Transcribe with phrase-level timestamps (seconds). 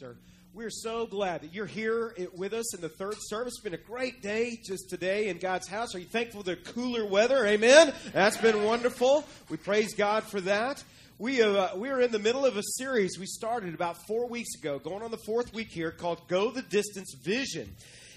[0.00, 0.16] sir.
[0.54, 3.52] We're so glad that you're here with us in the third service.
[3.52, 5.94] It's been a great day just today in God's house.
[5.94, 7.44] Are you thankful for the cooler weather?
[7.44, 7.92] Amen.
[8.14, 9.26] That's been wonderful.
[9.50, 10.82] We praise God for that.
[11.18, 14.54] We, uh, we are in the middle of a series we started about four weeks
[14.58, 17.68] ago, going on the fourth week here, called Go the Distance Vision.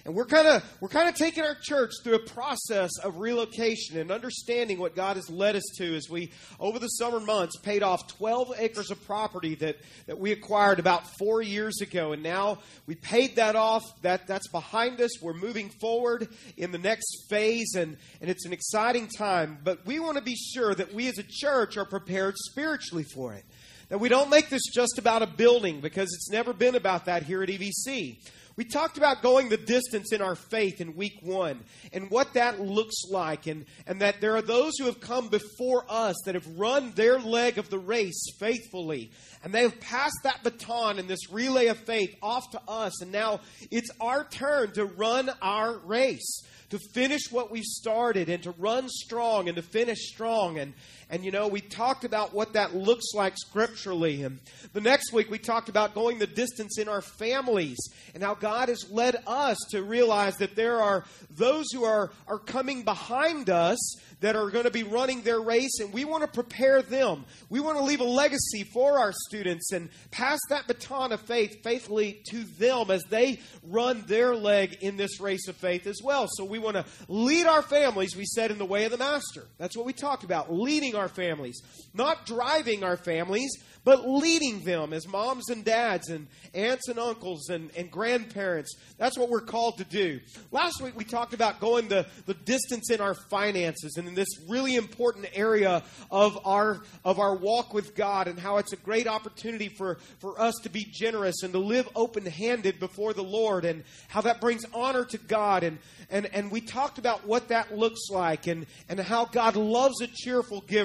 [0.05, 3.97] And we're kind of we're kind of taking our church through a process of relocation
[3.97, 7.83] and understanding what God has led us to as we over the summer months paid
[7.83, 9.77] off 12 acres of property that,
[10.07, 12.11] that we acquired about 4 years ago.
[12.11, 13.83] And now we paid that off.
[14.01, 15.21] That that's behind us.
[15.21, 16.27] We're moving forward
[16.57, 19.59] in the next phase and and it's an exciting time.
[19.63, 23.35] But we want to be sure that we as a church are prepared spiritually for
[23.35, 23.45] it.
[23.87, 27.23] That we don't make this just about a building because it's never been about that
[27.23, 28.17] here at EVC
[28.55, 31.59] we talked about going the distance in our faith in week one
[31.91, 35.85] and what that looks like, and, and that there are those who have come before
[35.89, 39.11] us that have run their leg of the race faithfully,
[39.43, 43.11] and they have passed that baton in this relay of faith off to us, and
[43.11, 43.39] now
[43.71, 48.89] it's our turn to run our race to finish what we started and to run
[48.89, 50.57] strong and to finish strong.
[50.57, 50.73] And,
[51.09, 54.23] and you know, we talked about what that looks like scripturally.
[54.23, 54.39] And
[54.73, 57.79] the next week we talked about going the distance in our families
[58.13, 62.39] and how God has led us to realize that there are those who are, are
[62.39, 63.77] coming behind us
[64.23, 67.25] that are going to be running their race, and we want to prepare them.
[67.49, 71.61] We want to leave a legacy for our students and pass that baton of faith
[71.61, 76.27] faithfully to them as they run their leg in this race of faith as well.
[76.29, 79.45] So we want to lead our families, we said, in the way of the Master.
[79.57, 81.61] That's what we talked about, leading our families,
[81.93, 83.51] not driving our families,
[83.85, 88.75] but leading them as moms and dads and aunts and uncles and, and grandparents.
[88.97, 90.19] That's what we're called to do.
[90.51, 94.29] Last week we talked about going the, the distance in our finances and in this
[94.47, 99.07] really important area of our of our walk with God and how it's a great
[99.07, 103.65] opportunity for, for us to be generous and to live open handed before the Lord
[103.65, 105.77] and how that brings honor to God and,
[106.09, 110.07] and, and we talked about what that looks like and, and how God loves a
[110.07, 110.82] cheerful giver.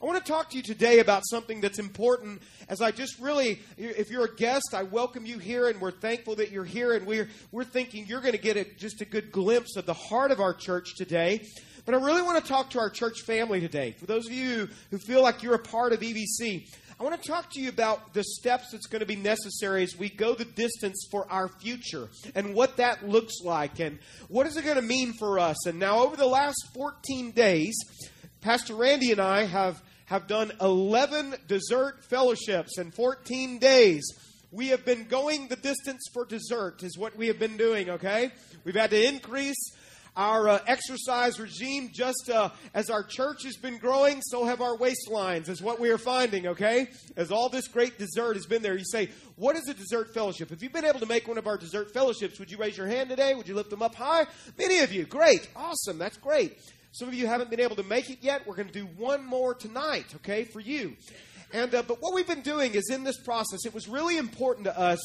[0.00, 3.60] I want to talk to you today about something that's important as I just really,
[3.76, 7.06] if you're a guest, I welcome you here, and we're thankful that you're here, and
[7.06, 10.30] we're we're thinking you're going to get a, just a good glimpse of the heart
[10.30, 11.46] of our church today.
[11.84, 13.96] But I really want to talk to our church family today.
[13.98, 16.68] For those of you who feel like you're a part of EVC,
[17.00, 19.96] I want to talk to you about the steps that's going to be necessary as
[19.96, 24.58] we go the distance for our future and what that looks like and what is
[24.58, 25.66] it going to mean for us.
[25.66, 27.74] And now, over the last 14 days,
[28.40, 34.02] Pastor Randy and I have have done 11 dessert fellowships in 14 days.
[34.50, 38.32] We have been going the distance for dessert, is what we have been doing, okay?
[38.64, 39.72] We've had to increase
[40.16, 44.76] our uh, exercise regime just uh, as our church has been growing, so have our
[44.76, 46.88] waistlines, is what we are finding, okay?
[47.16, 48.76] As all this great dessert has been there.
[48.76, 50.50] You say, What is a dessert fellowship?
[50.50, 52.88] If you've been able to make one of our dessert fellowships, would you raise your
[52.88, 53.34] hand today?
[53.34, 54.26] Would you lift them up high?
[54.58, 55.04] Many of you.
[55.04, 55.46] Great.
[55.54, 55.98] Awesome.
[55.98, 56.58] That's great.
[56.92, 58.46] Some of you haven't been able to make it yet.
[58.46, 60.96] We're going to do one more tonight, okay, for you.
[61.52, 64.64] And uh, but what we've been doing is in this process, it was really important
[64.64, 65.00] to us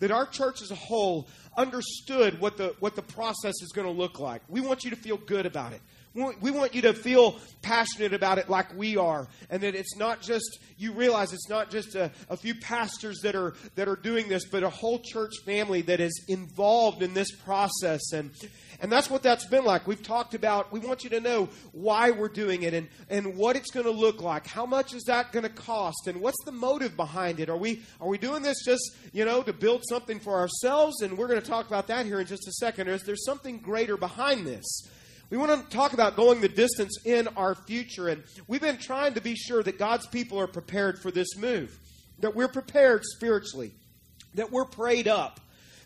[0.00, 3.92] that our church as a whole understood what the what the process is going to
[3.92, 4.42] look like.
[4.48, 5.80] We want you to feel good about it.
[6.14, 10.20] We want you to feel passionate about it like we are, and that it's not
[10.20, 14.28] just you realize it's not just a, a, few pastors that are that are doing
[14.28, 18.12] this, but a whole church family that is involved in this process.
[18.12, 18.32] And
[18.80, 19.86] and that's what that's been like.
[19.88, 23.56] We've talked about, we want you to know why we're doing it and, and what
[23.56, 24.46] it's going to look like.
[24.46, 26.06] How much is that going to cost?
[26.06, 27.48] And what's the motive behind it?
[27.48, 31.02] Are we, are we doing this just, you know, to build something for ourselves?
[31.02, 32.88] And we're going to talk about that here in just a second.
[32.88, 34.88] Or is there something greater behind this?
[35.28, 38.08] We want to talk about going the distance in our future.
[38.08, 41.76] And we've been trying to be sure that God's people are prepared for this move,
[42.20, 43.72] that we're prepared spiritually,
[44.34, 45.40] that we're prayed up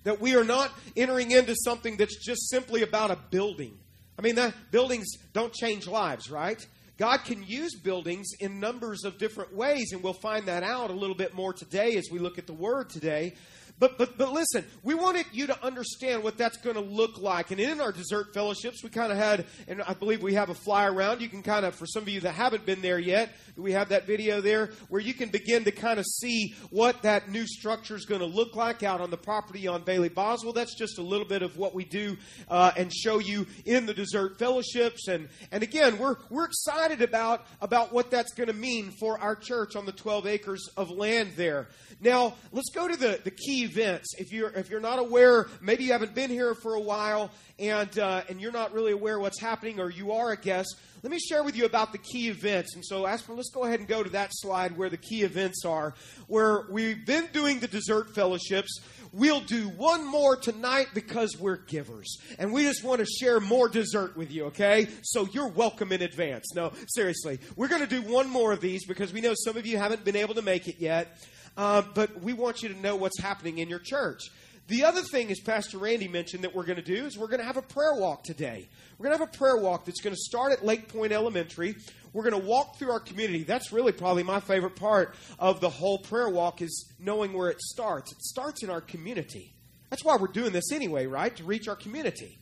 [0.04, 3.78] that we are not entering into something that's just simply about a building.
[4.18, 6.64] I mean, the buildings don't change lives, right?
[6.98, 10.94] God can use buildings in numbers of different ways, and we'll find that out a
[10.94, 13.34] little bit more today as we look at the Word today.
[13.78, 17.50] But, but, but listen, we wanted you to understand what that's going to look like.
[17.50, 20.54] And in our dessert fellowships, we kind of had, and I believe we have a
[20.54, 21.20] fly around.
[21.20, 23.88] You can kind of, for some of you that haven't been there yet, we have
[23.88, 27.96] that video there where you can begin to kind of see what that new structure
[27.96, 30.52] is going to look like out on the property on Bailey Boswell.
[30.52, 32.16] That's just a little bit of what we do
[32.48, 35.08] uh, and show you in the dessert fellowships.
[35.08, 39.34] And, and again, we're, we're excited about, about what that's going to mean for our
[39.34, 41.68] church on the 12 acres of land there.
[42.00, 44.14] Now, let's go to the, the key events.
[44.18, 47.98] If you're if you're not aware, maybe you haven't been here for a while, and
[47.98, 50.76] uh, and you're not really aware what's happening, or you are a guest.
[51.02, 52.74] let me share with you about the key events.
[52.74, 55.64] And so, Aspen, let's go ahead and go to that slide where the key events
[55.64, 55.94] are,
[56.26, 58.80] where we've been doing the dessert fellowships.
[59.14, 62.16] We'll do one more tonight because we're givers.
[62.38, 64.88] And we just want to share more dessert with you, okay?
[65.02, 66.54] So you're welcome in advance.
[66.54, 67.38] No, seriously.
[67.54, 70.02] We're going to do one more of these because we know some of you haven't
[70.02, 71.18] been able to make it yet.
[71.56, 74.30] Uh, but we want you to know what's happening in your church.
[74.68, 77.40] The other thing, as Pastor Randy mentioned, that we're going to do is we're going
[77.40, 78.68] to have a prayer walk today.
[78.96, 81.74] We're going to have a prayer walk that's going to start at Lake Point Elementary.
[82.12, 83.42] We're going to walk through our community.
[83.42, 87.60] That's really probably my favorite part of the whole prayer walk is knowing where it
[87.60, 88.12] starts.
[88.12, 89.52] It starts in our community.
[89.90, 91.34] That's why we're doing this anyway, right?
[91.36, 92.38] To reach our community.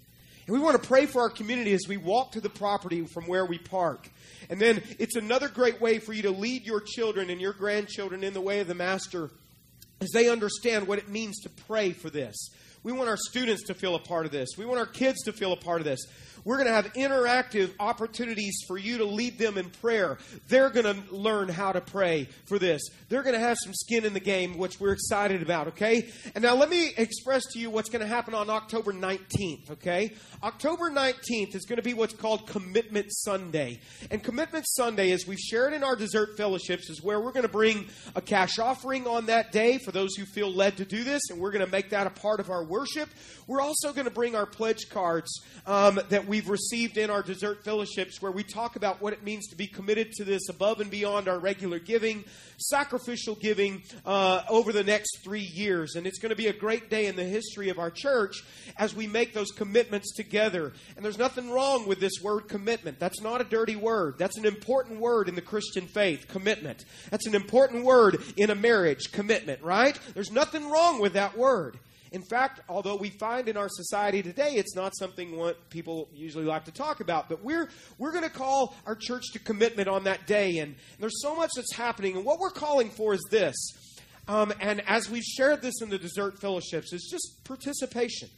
[0.50, 3.28] And we want to pray for our community as we walk to the property from
[3.28, 4.10] where we park.
[4.48, 8.24] And then it's another great way for you to lead your children and your grandchildren
[8.24, 9.30] in the way of the Master
[10.00, 12.34] as they understand what it means to pray for this.
[12.82, 14.48] We want our students to feel a part of this.
[14.58, 16.00] We want our kids to feel a part of this.
[16.44, 20.18] We're going to have interactive opportunities for you to lead them in prayer.
[20.48, 22.82] They're going to learn how to pray for this.
[23.08, 26.10] They're going to have some skin in the game, which we're excited about, okay?
[26.34, 30.12] And now let me express to you what's going to happen on October 19th, okay?
[30.42, 33.80] October 19th is going to be what's called Commitment Sunday.
[34.10, 37.48] And Commitment Sunday, as we've shared in our dessert fellowships, is where we're going to
[37.48, 41.22] bring a cash offering on that day for those who feel led to do this,
[41.30, 43.08] and we're going to make that a part of our worship.
[43.46, 47.64] We're also going to bring our pledge cards um, that we've received in our dessert
[47.64, 50.88] fellowships where we talk about what it means to be committed to this above and
[50.88, 52.24] beyond our regular giving,
[52.56, 55.96] sacrificial giving uh, over the next three years.
[55.96, 58.44] And it's going to be a great day in the history of our church
[58.78, 60.72] as we make those commitments together.
[60.94, 63.00] And there's nothing wrong with this word commitment.
[63.00, 64.14] That's not a dirty word.
[64.16, 66.84] That's an important word in the Christian faith, commitment.
[67.10, 69.98] That's an important word in a marriage, commitment, right?
[70.14, 71.80] There's nothing wrong with that word.
[72.12, 76.44] In fact, although we find in our society today it's not something what people usually
[76.44, 77.68] like to talk about, but we're
[77.98, 81.36] we're going to call our church to commitment on that day, and, and, there's so
[81.36, 82.16] much that's happening.
[82.16, 83.56] And what we're calling for is this,
[84.26, 88.28] um, and as we've shared this in the dessert fellowships, it's just participation,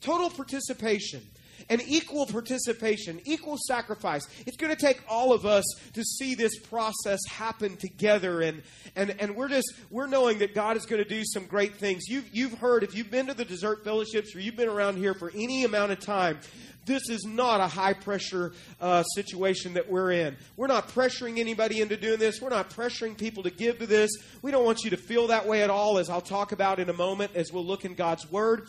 [0.00, 1.22] total participation
[1.68, 4.26] and equal participation, equal sacrifice.
[4.46, 5.64] It's going to take all of us
[5.94, 8.40] to see this process happen together.
[8.40, 8.62] And,
[8.96, 12.04] and, and we're just, we're knowing that God is going to do some great things.
[12.08, 15.14] You've, you've heard, if you've been to the dessert fellowships or you've been around here
[15.14, 16.38] for any amount of time,
[16.86, 20.36] this is not a high pressure uh, situation that we're in.
[20.56, 22.40] We're not pressuring anybody into doing this.
[22.40, 24.10] We're not pressuring people to give to this.
[24.42, 26.88] We don't want you to feel that way at all, as I'll talk about in
[26.88, 28.66] a moment as we'll look in God's Word.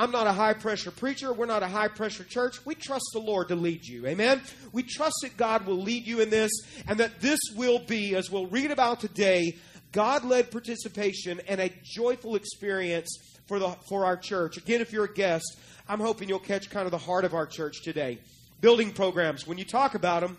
[0.00, 1.32] I'm not a high pressure preacher.
[1.32, 2.64] We're not a high pressure church.
[2.64, 4.06] We trust the Lord to lead you.
[4.06, 4.40] Amen.
[4.70, 6.52] We trust that God will lead you in this
[6.86, 9.56] and that this will be, as we'll read about today,
[9.90, 13.08] God led participation and a joyful experience
[13.48, 14.56] for, the, for our church.
[14.56, 15.58] Again, if you're a guest,
[15.88, 18.18] I'm hoping you'll catch kind of the heart of our church today.
[18.60, 20.36] Building programs, when you talk about them,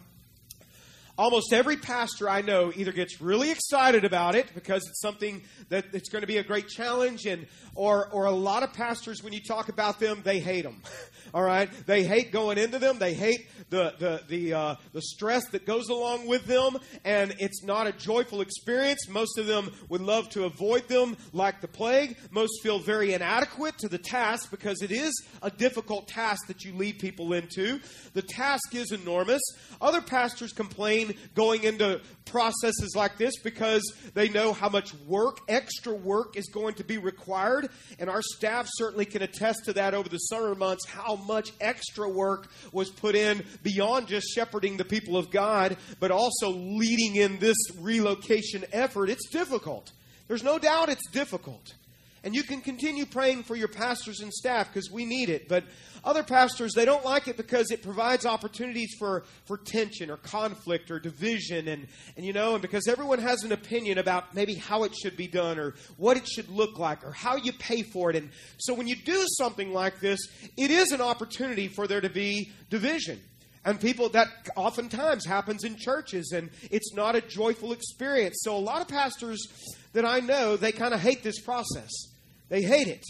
[1.18, 5.86] almost every pastor I know either gets really excited about it because it's something that
[5.92, 7.46] it's going to be a great challenge, and
[7.76, 10.82] or or a lot of pastors when you talk about them, they hate them.
[11.34, 12.98] All right, they hate going into them.
[12.98, 17.64] They hate the the the uh, the stress that goes along with them, and it's
[17.64, 19.08] not a joyful experience.
[19.08, 22.18] Most of them would love to avoid them like the plague.
[22.32, 25.14] Most feel very inadequate to the task because it is
[25.44, 27.80] a difficult task that you lead people into.
[28.14, 29.42] The task is enormous.
[29.82, 33.84] Other pastors complain going into processes like this because
[34.14, 37.69] they know how much work, extra work, is going to be required.
[38.00, 42.10] And our staff certainly can attest to that over the summer months, how much extra
[42.10, 47.40] work was put in beyond just shepherding the people of God, but also leading in
[47.40, 49.10] this relocation effort.
[49.10, 49.92] It's difficult.
[50.28, 51.74] There's no doubt it's difficult.
[52.24, 55.48] And you can continue praying for your pastors and staff because we need it.
[55.48, 55.64] But
[56.04, 60.92] other pastors, they don't like it because it provides opportunities for, for tension or conflict
[60.92, 61.68] or division.
[61.68, 65.18] And, and, you know, and because everyone has an opinion about maybe how it should
[65.18, 68.16] be done or what it should look like or how you pay for it.
[68.16, 70.20] And so when you do something like this,
[70.58, 73.22] it is an opportunity for there to be division.
[73.66, 78.38] And people, that oftentimes happens in churches, and it's not a joyful experience.
[78.42, 79.46] So, a lot of pastors
[79.92, 81.90] that I know, they kind of hate this process.
[82.50, 83.06] They hate it.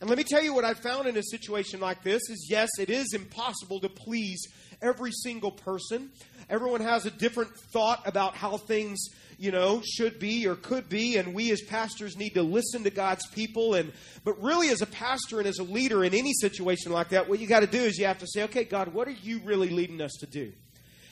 [0.00, 2.70] And let me tell you what I found in a situation like this is yes,
[2.78, 4.42] it is impossible to please
[4.80, 6.10] every single person.
[6.48, 8.98] Everyone has a different thought about how things,
[9.38, 12.90] you know, should be or could be, and we as pastors need to listen to
[12.90, 13.74] God's people.
[13.74, 13.92] And
[14.24, 17.38] but really, as a pastor and as a leader in any situation like that, what
[17.38, 19.68] you got to do is you have to say, okay, God, what are you really
[19.68, 20.52] leading us to do?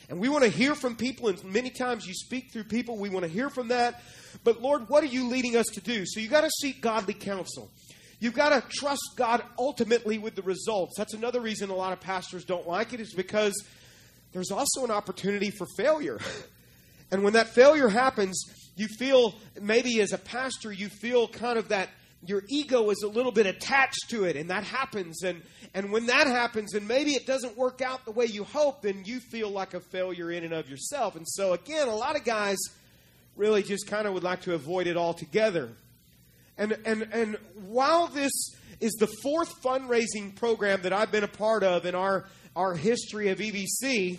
[0.08, 2.96] And we want to hear from people, and many times you speak through people.
[2.96, 4.02] We want to hear from that.
[4.42, 6.04] But Lord, what are you leading us to do?
[6.06, 7.70] So you got to seek godly counsel.
[8.18, 10.94] You've got to trust God ultimately with the results.
[10.96, 13.54] That's another reason a lot of pastors don't like it, is because
[14.32, 16.18] there's also an opportunity for failure.
[17.10, 18.38] And when that failure happens,
[18.76, 21.88] you feel maybe as a pastor, you feel kind of that
[22.26, 25.22] your ego is a little bit attached to it, and that happens.
[25.22, 25.42] And,
[25.74, 29.02] and when that happens, and maybe it doesn't work out the way you hope, then
[29.04, 31.16] you feel like a failure in and of yourself.
[31.16, 32.58] And so, again, a lot of guys
[33.36, 35.70] really just kind of would like to avoid it altogether.
[36.56, 38.32] And, and, and while this
[38.80, 43.28] is the fourth fundraising program that I've been a part of in our, our history
[43.28, 44.18] of EVC,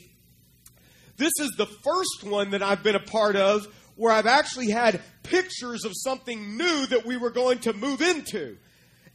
[1.18, 3.68] this is the first one that I've been a part of
[4.00, 8.56] where I've actually had pictures of something new that we were going to move into.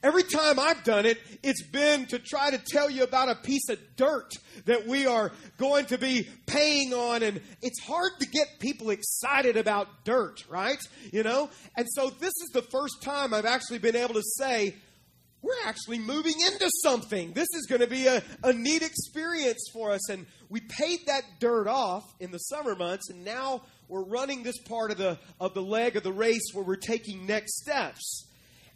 [0.02, 3.66] Every time I've done it, it's been to try to tell you about a piece
[3.70, 4.30] of dirt
[4.66, 7.22] that we are going to be paying on.
[7.22, 10.78] And it's hard to get people excited about dirt, right?
[11.10, 11.48] You know?
[11.78, 14.74] And so this is the first time I've actually been able to say,
[15.40, 17.32] we're actually moving into something.
[17.32, 20.10] This is going to be a, a neat experience for us.
[20.10, 23.62] And we paid that dirt off in the summer months, and now
[23.94, 27.26] we're running this part of the, of the leg of the race where we're taking
[27.26, 28.26] next steps.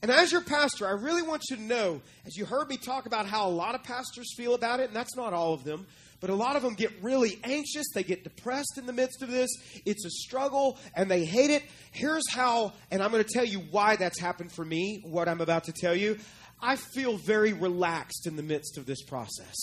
[0.00, 3.06] And as your pastor, I really want you to know, as you heard me talk
[3.06, 5.88] about how a lot of pastors feel about it, and that's not all of them,
[6.20, 7.86] but a lot of them get really anxious.
[7.92, 9.50] They get depressed in the midst of this.
[9.84, 11.64] It's a struggle and they hate it.
[11.90, 15.40] Here's how, and I'm going to tell you why that's happened for me, what I'm
[15.40, 16.16] about to tell you.
[16.62, 19.56] I feel very relaxed in the midst of this process.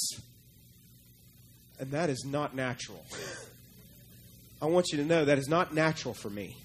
[1.79, 3.05] And that is not natural.
[4.61, 6.55] I want you to know that is not natural for me.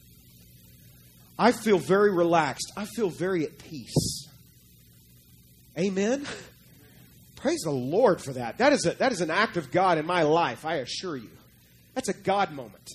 [1.38, 2.73] I feel very relaxed.
[2.76, 4.28] I feel very at peace.
[5.78, 6.26] Amen.
[7.37, 8.59] Praise the Lord for that.
[8.59, 11.30] That is, a, that is an act of God in my life, I assure you.
[11.94, 12.90] That's a God moment.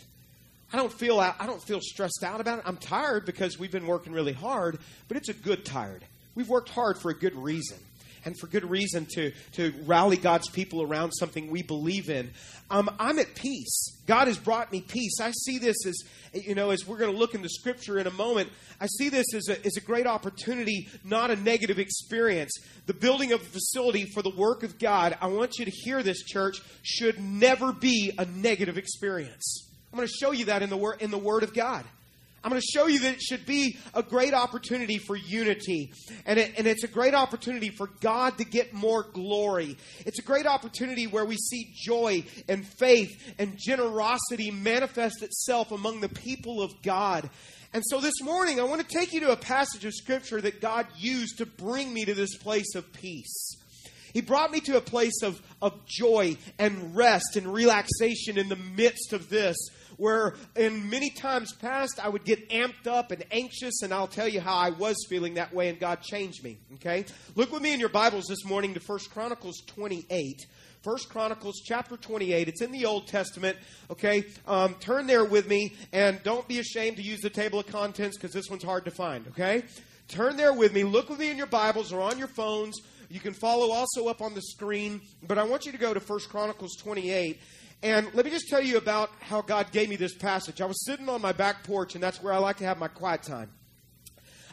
[0.71, 2.65] I don't feel I don't feel stressed out about it.
[2.67, 6.03] I'm tired because we've been working really hard, but it's a good tired.
[6.35, 7.77] We've worked hard for a good reason
[8.25, 12.31] and for good reason to, to rally God's people around something we believe in.
[12.69, 13.95] Um, I'm at peace.
[14.07, 15.19] God has brought me peace.
[15.21, 16.03] I see this as,
[16.33, 18.49] you know, as we're going to look into Scripture in a moment,
[18.81, 22.51] I see this as a, as a great opportunity, not a negative experience.
[22.87, 26.01] The building of a facility for the work of God, I want you to hear
[26.01, 29.69] this, church, should never be a negative experience.
[29.91, 31.85] I'm going to show you that in the, wor- in the Word of God.
[32.45, 35.91] I'm going to show you that it should be a great opportunity for unity.
[36.27, 39.77] And, it, and it's a great opportunity for God to get more glory.
[40.05, 46.01] It's a great opportunity where we see joy and faith and generosity manifest itself among
[46.01, 47.31] the people of God.
[47.73, 50.61] And so this morning, I want to take you to a passage of Scripture that
[50.61, 53.57] God used to bring me to this place of peace.
[54.13, 58.55] He brought me to a place of, of joy and rest and relaxation in the
[58.55, 59.57] midst of this
[59.97, 64.27] where in many times past I would get amped up and anxious, and I'll tell
[64.27, 66.57] you how I was feeling that way, and God changed me.
[66.75, 67.05] Okay?
[67.35, 70.45] Look with me in your Bibles this morning to First Chronicles 28.
[70.85, 72.47] First Chronicles chapter 28.
[72.47, 73.57] It's in the Old Testament.
[73.89, 77.65] Okay, um, turn there with me, and don't be ashamed to use the table of
[77.65, 79.25] contents because this one's hard to find.
[79.29, 79.63] Okay,
[80.07, 80.83] turn there with me.
[80.83, 82.79] Look with me in your Bibles or on your phones.
[83.09, 85.99] You can follow also up on the screen, but I want you to go to
[85.99, 87.39] First Chronicles 28
[87.85, 90.59] and let me just tell you about how God gave me this passage.
[90.59, 92.87] I was sitting on my back porch, and that's where I like to have my
[92.87, 93.51] quiet time.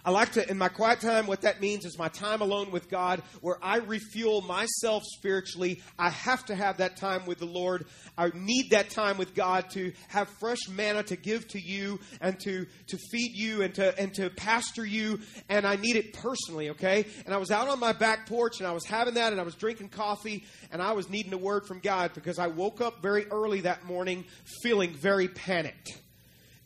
[0.04, 2.90] I like to, in my quiet time, what that means is my time alone with
[2.90, 5.80] God, where I refuel myself spiritually.
[5.96, 7.86] I have to have that time with the Lord.
[8.18, 12.38] I need that time with God to have fresh manna to give to you and
[12.40, 15.20] to, to feed you and to, and to pastor you.
[15.48, 17.06] And I need it personally, okay?
[17.24, 19.44] And I was out on my back porch and I was having that and I
[19.44, 23.02] was drinking coffee and I was needing a word from God because I woke up
[23.02, 24.24] very early that morning
[24.62, 25.92] feeling very panicked.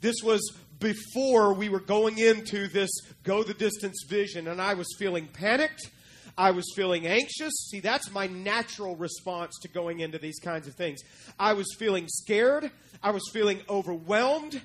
[0.00, 0.40] This was
[0.78, 2.90] before we were going into this
[3.22, 5.90] go the distance vision, and I was feeling panicked.
[6.38, 7.52] I was feeling anxious.
[7.70, 11.00] See, that's my natural response to going into these kinds of things.
[11.38, 12.70] I was feeling scared.
[13.02, 14.60] I was feeling overwhelmed.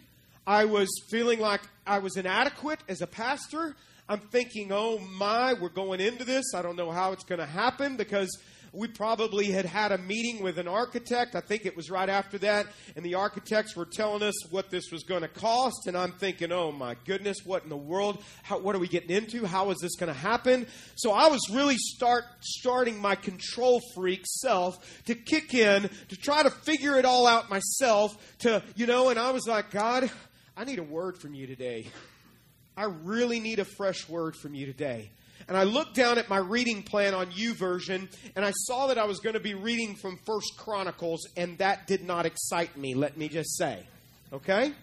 [0.45, 3.75] I was feeling like I was inadequate as a pastor.
[4.09, 6.53] I'm thinking, oh my, we're going into this.
[6.53, 8.29] I don't know how it's going to happen because
[8.73, 11.35] we probably had had a meeting with an architect.
[11.35, 12.67] I think it was right after that.
[12.95, 15.87] And the architects were telling us what this was going to cost.
[15.87, 18.23] And I'm thinking, oh my goodness, what in the world?
[18.43, 19.45] How, what are we getting into?
[19.45, 20.67] How is this going to happen?
[20.95, 26.43] So I was really start starting my control freak self to kick in to try
[26.43, 28.17] to figure it all out myself.
[28.39, 30.09] To, you know, and I was like, God,
[30.55, 31.87] I need a word from you today.
[32.77, 35.11] I really need a fresh word from you today.
[35.47, 38.97] And I looked down at my reading plan on U YouVersion, and I saw that
[38.97, 42.93] I was going to be reading from First Chronicles, and that did not excite me,
[42.93, 43.85] let me just say.
[44.33, 44.73] Okay?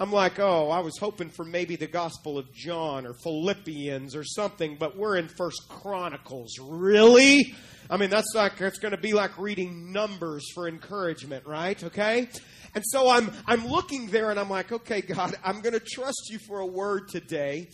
[0.00, 4.22] I'm like, oh, I was hoping for maybe the Gospel of John or Philippians or
[4.22, 6.56] something, but we're in First Chronicles.
[6.60, 7.54] Really?
[7.90, 11.82] I mean, that's like it's going to be like reading Numbers for encouragement, right?
[11.82, 12.28] Okay.
[12.74, 16.28] And so I'm I'm looking there and I'm like, okay, God, I'm going to trust
[16.30, 17.68] you for a word today.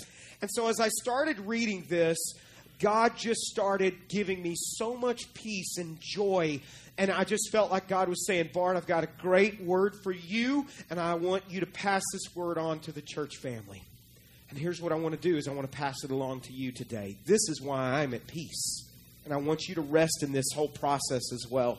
[0.44, 2.18] And so as I started reading this,
[2.78, 6.60] God just started giving me so much peace and joy.
[6.98, 10.12] And I just felt like God was saying, Bart, I've got a great word for
[10.12, 13.82] you, and I want you to pass this word on to the church family.
[14.50, 16.52] And here's what I want to do is I want to pass it along to
[16.52, 17.16] you today.
[17.24, 18.84] This is why I'm at peace.
[19.24, 21.78] And I want you to rest in this whole process as well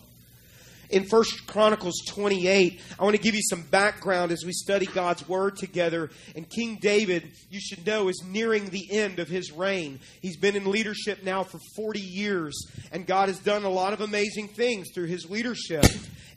[0.89, 2.81] in First Chronicles 28.
[2.99, 6.09] I want to give you some background as we study God's Word together.
[6.35, 9.99] And King David, you should know, is nearing the end of his reign.
[10.21, 14.01] He's been in leadership now for 40 years, and God has done a lot of
[14.01, 15.85] amazing things through his leadership.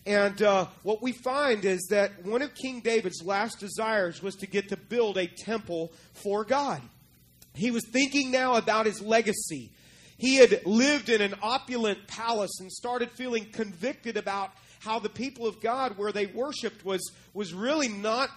[0.07, 4.47] And uh, what we find is that one of King David's last desires was to
[4.47, 6.81] get to build a temple for God.
[7.55, 9.71] He was thinking now about his legacy.
[10.19, 15.47] He had lived in an opulent palace and started feeling convicted about how the people
[15.47, 18.31] of God, where they worshiped, was, was really not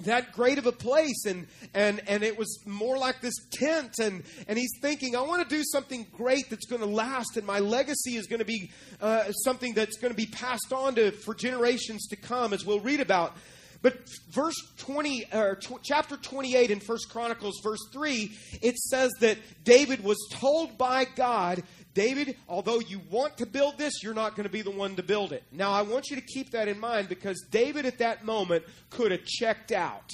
[0.00, 1.24] that great of a place.
[1.26, 3.98] And and and it was more like this tent.
[3.98, 7.46] And and he's thinking i want to do something great that's going to last and
[7.46, 11.10] my legacy is going to be uh, something that's going to be passed on to
[11.12, 13.36] for generations to come as we'll read about
[13.84, 13.98] but
[14.30, 20.02] verse 20, or tw- chapter 28 in First Chronicles, verse 3, it says that David
[20.02, 21.62] was told by God,
[21.92, 25.02] David, although you want to build this, you're not going to be the one to
[25.02, 25.42] build it.
[25.52, 29.10] Now, I want you to keep that in mind because David at that moment could
[29.10, 30.12] have checked out.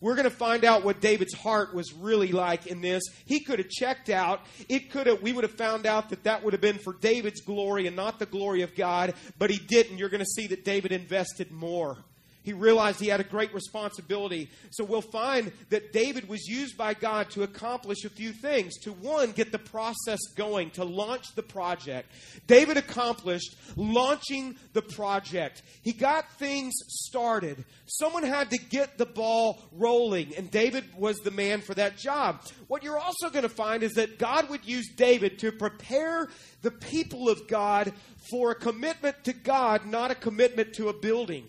[0.00, 3.02] We're going to find out what David's heart was really like in this.
[3.26, 4.42] He could have checked out.
[4.68, 7.40] It could have we would have found out that that would have been for David's
[7.40, 9.98] glory and not the glory of God, but he didn't.
[9.98, 11.98] You're going to see that David invested more.
[12.42, 14.50] He realized he had a great responsibility.
[14.70, 18.76] So we'll find that David was used by God to accomplish a few things.
[18.80, 22.10] To one, get the process going, to launch the project.
[22.46, 25.62] David accomplished launching the project.
[25.82, 27.64] He got things started.
[27.86, 32.42] Someone had to get the ball rolling, and David was the man for that job.
[32.66, 36.28] What you're also going to find is that God would use David to prepare
[36.62, 37.92] the people of God
[38.30, 41.46] for a commitment to God, not a commitment to a building.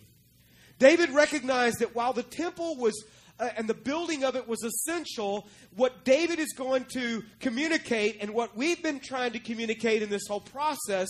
[0.83, 3.05] David recognized that while the temple was
[3.39, 8.33] uh, and the building of it was essential, what David is going to communicate and
[8.33, 11.07] what we've been trying to communicate in this whole process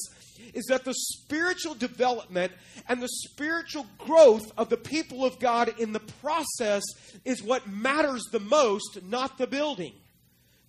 [0.53, 2.51] is that the spiritual development
[2.87, 6.83] and the spiritual growth of the people of God in the process
[7.25, 9.93] is what matters the most, not the building.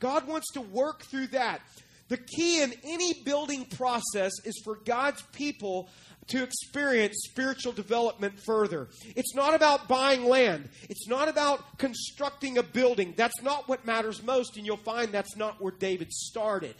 [0.01, 1.61] God wants to work through that.
[2.09, 5.89] The key in any building process is for God's people
[6.29, 8.89] to experience spiritual development further.
[9.17, 10.69] It's not about buying land.
[10.89, 13.15] It's not about constructing a building.
[13.17, 16.75] That's not what matters most, and you'll find that's not where David started.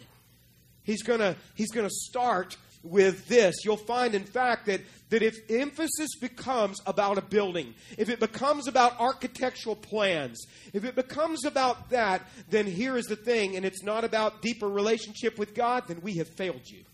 [0.83, 3.57] He's gonna he's gonna start with this.
[3.65, 8.69] You'll find, in fact, that, that if emphasis becomes about a building, if it becomes
[8.69, 13.83] about architectural plans, if it becomes about that, then here is the thing, and it's
[13.83, 16.85] not about deeper relationship with God, then we have failed you.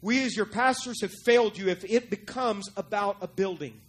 [0.00, 3.80] We, as your pastors, have failed you if it becomes about a building.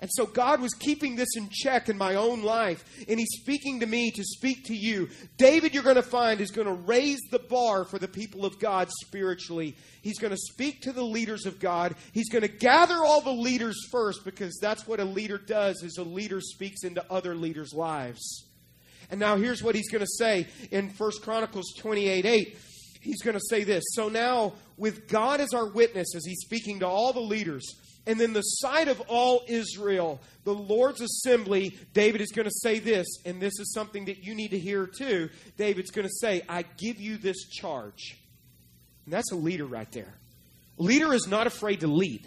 [0.00, 3.80] And so God was keeping this in check in my own life, and He's speaking
[3.80, 5.10] to me to speak to you.
[5.36, 8.58] David, you're going to find, is going to raise the bar for the people of
[8.58, 9.76] God spiritually.
[10.02, 11.94] He's going to speak to the leaders of God.
[12.12, 15.98] He's going to gather all the leaders first, because that's what a leader does, is
[15.98, 18.46] a leader speaks into other leaders' lives.
[19.10, 22.56] And now here's what he's going to say in 1 Chronicles 28 8
[23.00, 23.82] he's going to say this.
[23.92, 27.64] So now, with God as our witness, as he's speaking to all the leaders,
[28.06, 32.78] and then the sight of all Israel, the Lord's assembly, David is going to say
[32.78, 35.28] this, and this is something that you need to hear too.
[35.56, 38.16] David's going to say, I give you this charge.
[39.04, 40.14] And that's a leader right there.
[40.78, 42.26] A leader is not afraid to lead.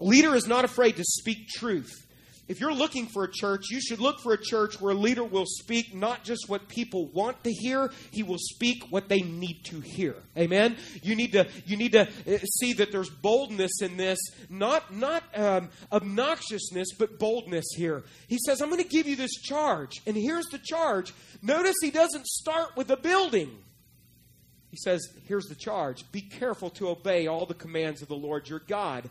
[0.00, 2.05] A leader is not afraid to speak truth.
[2.48, 5.24] If you're looking for a church, you should look for a church where a leader
[5.24, 9.64] will speak not just what people want to hear, he will speak what they need
[9.64, 10.14] to hear.
[10.36, 10.76] Amen.
[11.02, 15.24] You need to you need to uh, see that there's boldness in this, not not
[15.34, 18.04] um, obnoxiousness, but boldness here.
[18.28, 21.12] He says, "I'm going to give you this charge," and here's the charge.
[21.42, 23.58] Notice he doesn't start with a building.
[24.70, 28.48] He says, "Here's the charge: Be careful to obey all the commands of the Lord
[28.48, 29.10] your God."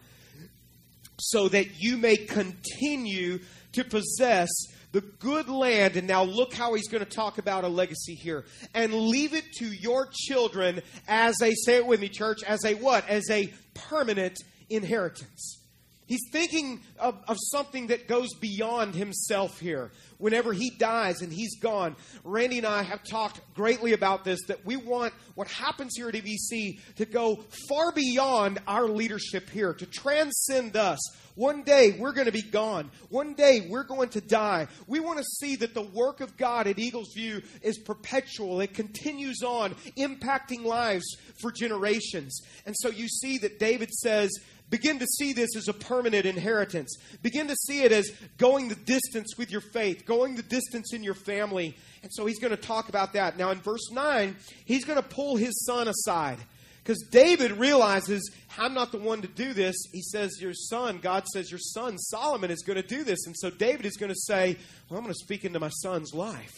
[1.19, 3.39] So that you may continue
[3.73, 4.49] to possess
[4.91, 5.97] the good land.
[5.97, 8.45] And now look how he's going to talk about a legacy here.
[8.73, 12.75] And leave it to your children as a, say it with me, church, as a
[12.75, 13.07] what?
[13.09, 14.37] As a permanent
[14.69, 15.64] inheritance.
[16.07, 19.91] He's thinking of, of something that goes beyond himself here.
[20.17, 24.65] Whenever he dies and he's gone, Randy and I have talked greatly about this that
[24.65, 29.85] we want what happens here at EVC to go far beyond our leadership here, to
[29.85, 30.99] transcend us.
[31.35, 32.91] One day we're going to be gone.
[33.09, 34.67] One day we're going to die.
[34.87, 38.61] We want to see that the work of God at Eagles View is perpetual.
[38.61, 41.05] It continues on, impacting lives
[41.41, 42.41] for generations.
[42.65, 44.31] And so you see that David says,
[44.69, 46.97] Begin to see this as a permanent inheritance.
[47.21, 51.03] Begin to see it as going the distance with your faith, going the distance in
[51.03, 51.77] your family.
[52.01, 53.37] And so he's going to talk about that.
[53.37, 56.39] Now, in verse 9, he's going to pull his son aside.
[56.83, 59.75] Because David realizes, I'm not the one to do this.
[59.91, 63.25] He says, Your son, God says, Your son, Solomon, is going to do this.
[63.25, 64.57] And so David is going to say,
[64.89, 66.53] Well, I'm going to speak into my son's life.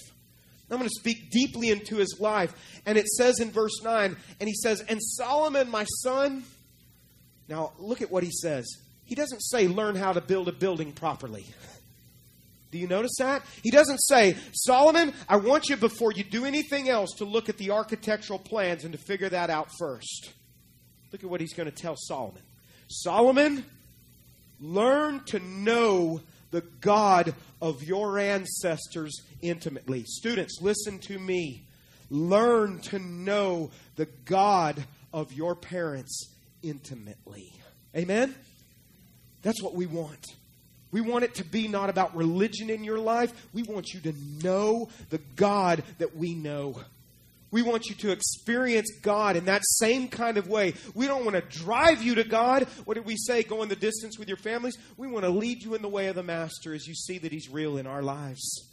[0.70, 2.54] I'm going to speak deeply into his life.
[2.86, 6.44] And it says in verse 9, and he says, And Solomon, my son,
[7.50, 8.66] now, look at what he says.
[9.06, 11.46] He doesn't say, learn how to build a building properly.
[12.72, 13.44] Do you notice that?
[13.64, 17.58] He doesn't say, Solomon, I want you before you do anything else to look at
[17.58, 20.34] the architectural plans and to figure that out first.
[21.14, 22.42] Look at what he's going to tell Solomon.
[22.90, 23.64] Solomon,
[24.60, 26.20] learn to know
[26.52, 30.04] the God of your ancestors intimately.
[30.06, 31.64] Students, listen to me.
[32.10, 34.84] Learn to know the God
[35.14, 37.54] of your parents intimately.
[37.96, 38.36] Amen?
[39.42, 40.26] That's what we want.
[40.92, 43.32] We want it to be not about religion in your life.
[43.54, 46.80] We want you to know the God that we know.
[47.50, 50.74] We want you to experience God in that same kind of way.
[50.94, 52.64] We don't want to drive you to God.
[52.86, 53.44] What did we say?
[53.44, 54.78] Go in the distance with your families.
[54.98, 57.32] We want to lead you in the way of the Master as you see that
[57.32, 58.68] He's real in our lives.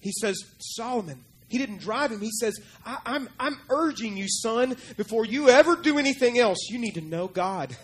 [0.00, 2.20] He says, Solomon, he didn't drive him.
[2.20, 6.56] He says, I, am I'm, I'm urging you, son, before you ever do anything else,
[6.70, 7.76] you need to know God.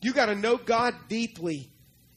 [0.00, 1.72] You got to know God deeply,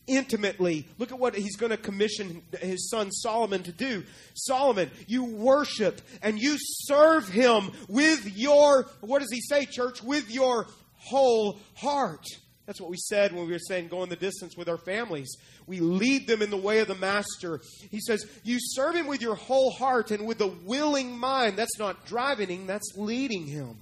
[0.05, 0.87] intimately.
[0.99, 4.03] Look at what he's going to commission his son Solomon to do.
[4.35, 10.03] Solomon, you worship and you serve him with your, what does he say, church?
[10.03, 12.27] With your whole heart.
[12.71, 15.35] That's what we said when we were saying going the distance with our families.
[15.67, 17.59] We lead them in the way of the Master.
[17.89, 21.57] He says, You serve him with your whole heart and with a willing mind.
[21.57, 23.75] That's not driving him, that's leading him.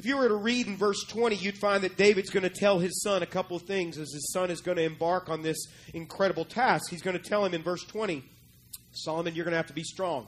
[0.00, 2.80] If you were to read in verse 20, you'd find that David's going to tell
[2.80, 5.58] his son a couple of things as his son is going to embark on this
[5.94, 6.90] incredible task.
[6.90, 8.24] He's going to tell him in verse 20,
[8.90, 10.26] Solomon, you're going to have to be strong.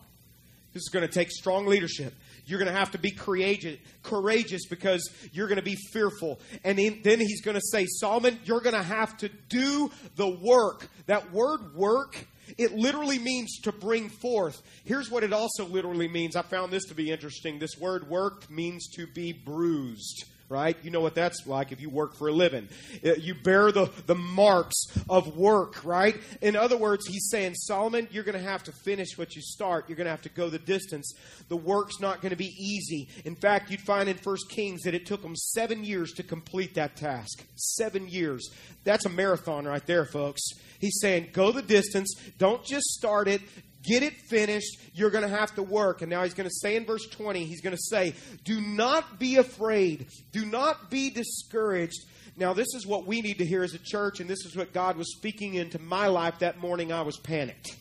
[0.73, 2.15] This is going to take strong leadership.
[2.49, 6.41] You're going to have to be courageous, courageous because you're going to be fearful.
[6.65, 10.29] And in, then he's going to say, Solomon, you're going to have to do the
[10.29, 10.89] work.
[11.07, 14.63] That word work, it literally means to bring forth.
[14.85, 16.37] Here's what it also literally means.
[16.37, 17.59] I found this to be interesting.
[17.59, 20.77] This word work means to be bruised right?
[20.83, 22.69] You know what that's like if you work for a living.
[23.05, 24.77] Uh, you bear the, the marks
[25.09, 26.17] of work, right?
[26.41, 29.89] In other words, he's saying, Solomon, you're going to have to finish what you start.
[29.89, 31.13] You're going to have to go the distance.
[31.49, 33.09] The work's not going to be easy.
[33.25, 36.75] In fact, you'd find in First Kings that it took them seven years to complete
[36.75, 37.45] that task.
[37.57, 38.49] Seven years.
[38.85, 40.43] That's a marathon right there, folks.
[40.79, 42.15] He's saying, go the distance.
[42.39, 43.43] Don't just start it.
[43.89, 44.79] Get it finished.
[44.93, 46.03] You're going to have to work.
[46.03, 49.19] And now he's going to say in verse 20, he's going to say, Do not
[49.19, 50.09] be afraid.
[50.31, 52.05] Do not be discouraged.
[52.37, 54.73] Now, this is what we need to hear as a church, and this is what
[54.73, 56.93] God was speaking into my life that morning.
[56.93, 57.75] I was panicked.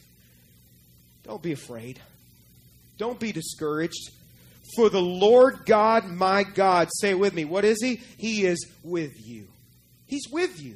[1.24, 2.00] Don't be afraid.
[2.98, 4.10] Don't be discouraged.
[4.76, 8.02] For the Lord God, my God, say it with me, what is He?
[8.18, 9.48] He is with you.
[10.08, 10.76] He's with you.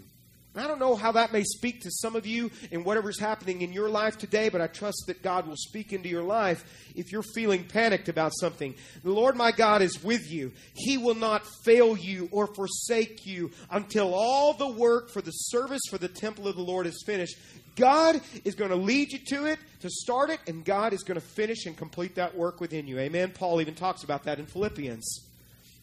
[0.53, 3.71] I don't know how that may speak to some of you in whatever's happening in
[3.71, 7.23] your life today, but I trust that God will speak into your life if you're
[7.23, 8.75] feeling panicked about something.
[9.01, 10.51] The Lord my God is with you.
[10.73, 15.81] He will not fail you or forsake you until all the work for the service
[15.89, 17.37] for the temple of the Lord is finished.
[17.77, 21.19] God is going to lead you to it, to start it, and God is going
[21.19, 22.99] to finish and complete that work within you.
[22.99, 23.31] Amen.
[23.31, 25.30] Paul even talks about that in Philippians.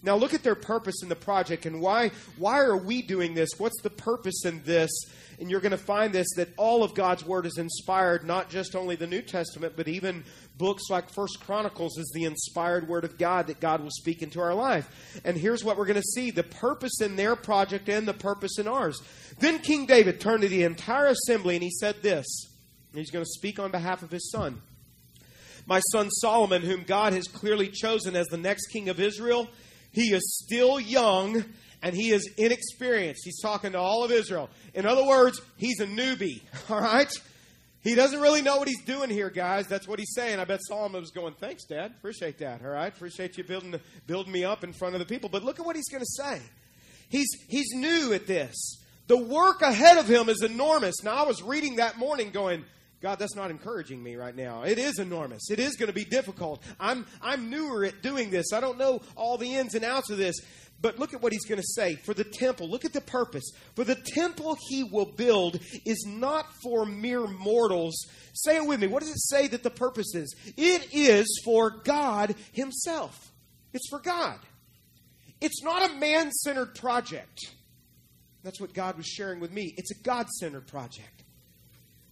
[0.02, 3.50] Now look at their purpose in the project and why why are we doing this?
[3.58, 4.90] What's the purpose in this?
[5.40, 8.74] And you're going to find this that all of God's word is inspired, not just
[8.74, 10.24] only the New Testament, but even
[10.56, 14.40] books like First Chronicles is the inspired word of God that God will speak into
[14.40, 15.20] our life.
[15.24, 18.58] And here's what we're going to see the purpose in their project and the purpose
[18.58, 19.00] in ours.
[19.38, 22.26] Then King David turned to the entire assembly and he said this.
[22.92, 24.60] He's going to speak on behalf of his son.
[25.66, 29.48] My son Solomon, whom God has clearly chosen as the next king of Israel,
[29.92, 31.44] he is still young
[31.82, 33.22] and he is inexperienced.
[33.24, 34.50] He's talking to all of Israel.
[34.74, 37.10] In other words, he's a newbie, all right?
[37.82, 39.66] He doesn't really know what he's doing here, guys.
[39.66, 40.40] That's what he's saying.
[40.40, 41.92] I bet Solomon was going, Thanks, Dad.
[41.96, 42.92] Appreciate that, all right?
[42.92, 45.28] Appreciate you building, building me up in front of the people.
[45.28, 46.42] But look at what he's going to say.
[47.08, 48.78] He's, he's new at this.
[49.06, 51.02] The work ahead of him is enormous.
[51.02, 52.64] Now, I was reading that morning going,
[53.00, 54.62] God, that's not encouraging me right now.
[54.62, 55.50] It is enormous.
[55.50, 56.62] It is going to be difficult.
[56.80, 58.52] I'm, I'm newer at doing this.
[58.52, 60.34] I don't know all the ins and outs of this.
[60.80, 61.96] But look at what he's going to say.
[61.96, 63.50] For the temple, look at the purpose.
[63.74, 68.06] For the temple he will build is not for mere mortals.
[68.32, 68.86] Say it with me.
[68.86, 70.34] What does it say that the purpose is?
[70.56, 73.32] It is for God himself.
[73.72, 74.38] It's for God.
[75.40, 77.38] It's not a man centered project.
[78.44, 79.74] That's what God was sharing with me.
[79.76, 81.24] It's a God centered project.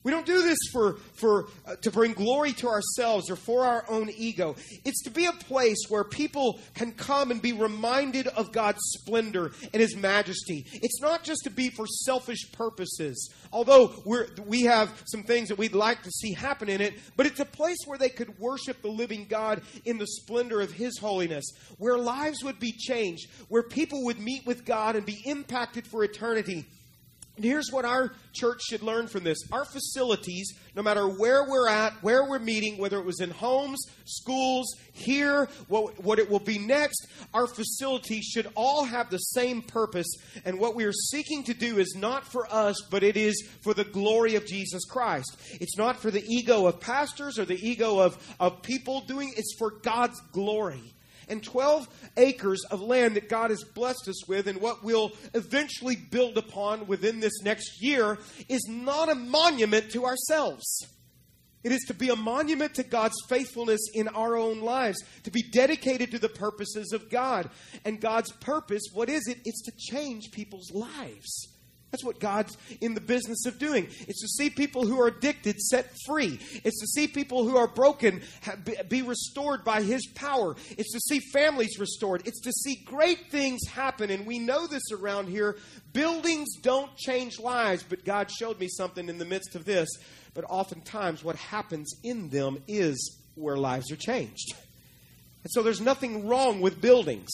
[0.06, 3.84] We don't do this for, for uh, to bring glory to ourselves or for our
[3.88, 4.54] own ego.
[4.84, 9.50] It's to be a place where people can come and be reminded of God's splendor
[9.72, 10.64] and His majesty.
[10.74, 15.58] It's not just to be for selfish purposes, although we're, we have some things that
[15.58, 18.82] we'd like to see happen in it, but it's a place where they could worship
[18.82, 21.46] the living God in the splendor of His holiness,
[21.78, 26.04] where lives would be changed, where people would meet with God and be impacted for
[26.04, 26.64] eternity.
[27.36, 29.38] And here's what our church should learn from this.
[29.52, 33.78] Our facilities, no matter where we're at, where we're meeting, whether it was in homes,
[34.06, 39.60] schools, here, what, what it will be next, our facilities should all have the same
[39.60, 40.08] purpose.
[40.46, 43.74] And what we are seeking to do is not for us, but it is for
[43.74, 45.36] the glory of Jesus Christ.
[45.60, 49.54] It's not for the ego of pastors or the ego of, of people doing it's
[49.58, 50.95] for God's glory
[51.28, 55.96] and 12 acres of land that God has blessed us with and what we'll eventually
[55.96, 60.86] build upon within this next year is not a monument to ourselves.
[61.64, 65.42] It is to be a monument to God's faithfulness in our own lives, to be
[65.42, 67.50] dedicated to the purposes of God.
[67.84, 69.38] And God's purpose, what is it?
[69.44, 71.55] It's to change people's lives.
[71.96, 73.88] That's what God's in the business of doing.
[74.06, 76.38] It's to see people who are addicted set free.
[76.62, 78.20] It's to see people who are broken
[78.90, 80.56] be restored by His power.
[80.76, 82.26] It's to see families restored.
[82.26, 84.10] It's to see great things happen.
[84.10, 85.56] And we know this around here.
[85.94, 89.88] Buildings don't change lives, but God showed me something in the midst of this.
[90.34, 94.52] But oftentimes, what happens in them is where lives are changed.
[95.44, 97.30] And so there's nothing wrong with buildings.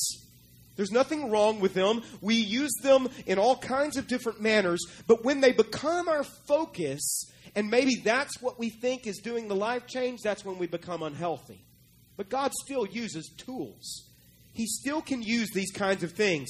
[0.76, 2.02] There's nothing wrong with them.
[2.20, 7.30] We use them in all kinds of different manners, but when they become our focus,
[7.54, 11.02] and maybe that's what we think is doing the life change, that's when we become
[11.02, 11.62] unhealthy.
[12.16, 14.08] But God still uses tools.
[14.52, 16.48] He still can use these kinds of things.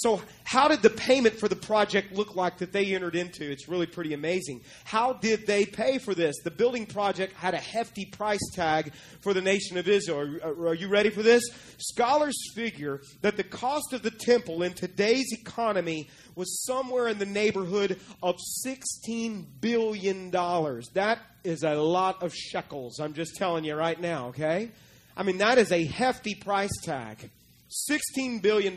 [0.00, 3.50] So, how did the payment for the project look like that they entered into?
[3.50, 4.62] It's really pretty amazing.
[4.84, 6.36] How did they pay for this?
[6.42, 10.38] The building project had a hefty price tag for the nation of Israel.
[10.42, 11.44] Are you ready for this?
[11.76, 17.26] Scholars figure that the cost of the temple in today's economy was somewhere in the
[17.26, 18.36] neighborhood of
[18.66, 20.30] $16 billion.
[20.30, 23.00] That is a lot of shekels.
[23.00, 24.70] I'm just telling you right now, okay?
[25.14, 27.30] I mean, that is a hefty price tag.
[27.90, 28.74] $16 billion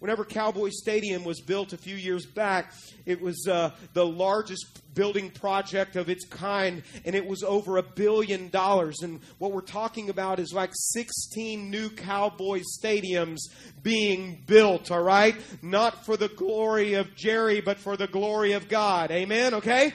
[0.00, 2.72] whenever Cowboy Stadium was built a few years back,
[3.06, 7.82] it was uh, the largest building project of its kind, and it was over a
[7.82, 9.02] billion dollars.
[9.02, 13.38] And what we're talking about is like 16 new Cowboy stadiums
[13.82, 15.36] being built, all right?
[15.62, 19.10] Not for the glory of Jerry, but for the glory of God.
[19.10, 19.54] Amen?
[19.54, 19.92] Okay?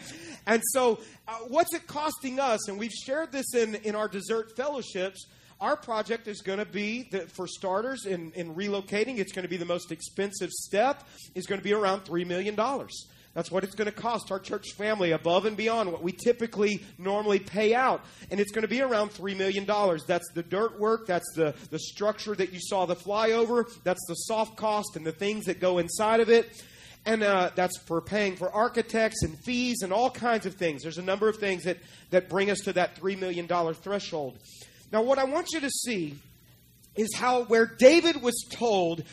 [0.48, 2.70] And so, uh, what's it costing us?
[2.70, 5.26] And we've shared this in, in our dessert fellowships
[5.62, 9.50] our project is going to be, that for starters, in, in relocating, it's going to
[9.50, 12.56] be the most expensive step, is going to be around $3 million.
[13.36, 16.82] That's what it's going to cost our church family above and beyond what we typically
[16.98, 18.02] normally pay out.
[18.32, 19.66] And it's going to be around $3 million.
[20.08, 24.16] That's the dirt work, that's the, the structure that you saw the flyover, that's the
[24.16, 26.64] soft cost and the things that go inside of it.
[27.06, 30.82] And uh, that's for paying for architects and fees and all kinds of things.
[30.82, 31.78] There's a number of things that,
[32.10, 34.40] that bring us to that $3 million threshold.
[34.92, 36.16] Now, what I want you to see
[36.96, 39.04] is how, where David was told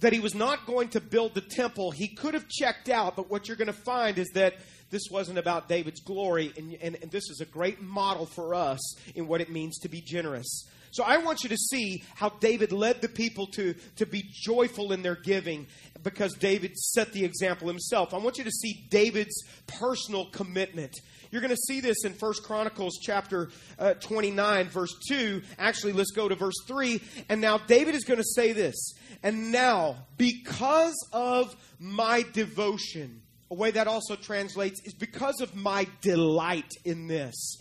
[0.00, 3.30] that he was not going to build the temple, he could have checked out, but
[3.30, 4.54] what you're going to find is that
[4.90, 8.78] this wasn't about David's glory, and, and, and, this is a great model for us
[9.14, 10.66] in what it means to be generous.
[10.90, 14.92] So I want you to see how David led the people to, to be joyful
[14.92, 15.66] in their giving
[16.02, 18.12] because David set the example himself.
[18.12, 21.00] I want you to see David's personal commitment.
[21.32, 25.40] You're going to see this in First Chronicles chapter uh, 29, verse 2.
[25.58, 27.00] Actually, let's go to verse 3.
[27.30, 28.92] And now David is going to say this.
[29.22, 35.86] And now, because of my devotion, a way that also translates is because of my
[36.02, 37.56] delight in this.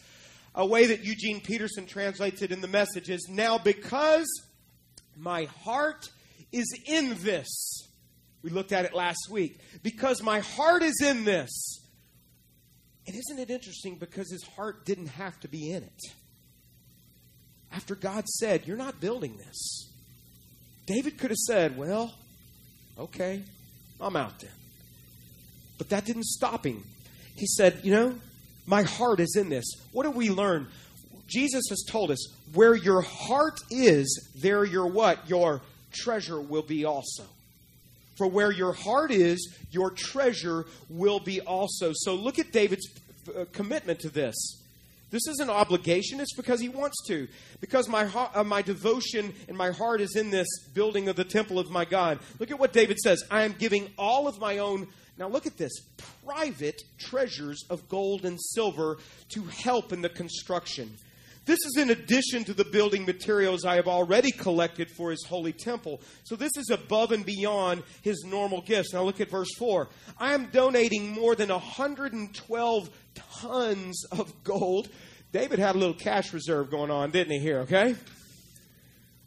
[0.54, 4.28] A way that Eugene Peterson translates it in the message is now because
[5.16, 6.10] my heart
[6.52, 7.88] is in this.
[8.42, 9.62] We looked at it last week.
[9.82, 11.81] Because my heart is in this.
[13.08, 16.02] And isn't it interesting because his heart didn't have to be in it?
[17.72, 19.92] After God said, You're not building this,
[20.86, 22.14] David could have said, Well,
[22.98, 23.42] okay,
[24.00, 24.52] I'm out then.
[25.78, 26.84] But that didn't stop him.
[27.36, 28.16] He said, You know,
[28.66, 29.66] my heart is in this.
[29.92, 30.68] What do we learn?
[31.28, 35.30] Jesus has told us, where your heart is, there your what?
[35.30, 35.62] Your
[35.94, 37.24] treasure will be also.
[38.22, 41.92] For where your heart is, your treasure will be also.
[41.92, 42.88] So look at David's
[43.36, 44.36] uh, commitment to this.
[45.10, 46.20] This is an obligation.
[46.20, 47.28] It's because he wants to.
[47.62, 51.24] Because my heart, uh, my devotion and my heart is in this building of the
[51.24, 52.20] temple of my God.
[52.38, 53.24] Look at what David says.
[53.32, 54.88] I am giving all of my own.
[55.18, 55.74] Now look at this.
[56.24, 60.96] Private treasures of gold and silver to help in the construction.
[61.46, 65.54] This is in addition to the building materials I have already collected for his holy
[65.54, 66.02] temple.
[66.24, 68.94] So this is above and beyond his normal gifts.
[68.94, 69.90] Now look at verse 4.
[70.20, 74.90] I am donating more than 112 tons of gold.
[75.32, 77.96] David had a little cash reserve going on, didn't he, here, okay?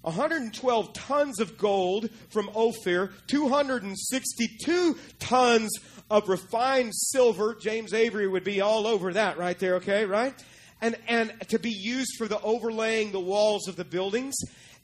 [0.03, 5.71] 112 tons of gold from Ophir, 262 tons
[6.11, 7.55] of refined silver.
[7.55, 10.35] James Avery would be all over that right there, okay, right?
[10.85, 14.35] And, and to be used for the overlaying the walls of the buildings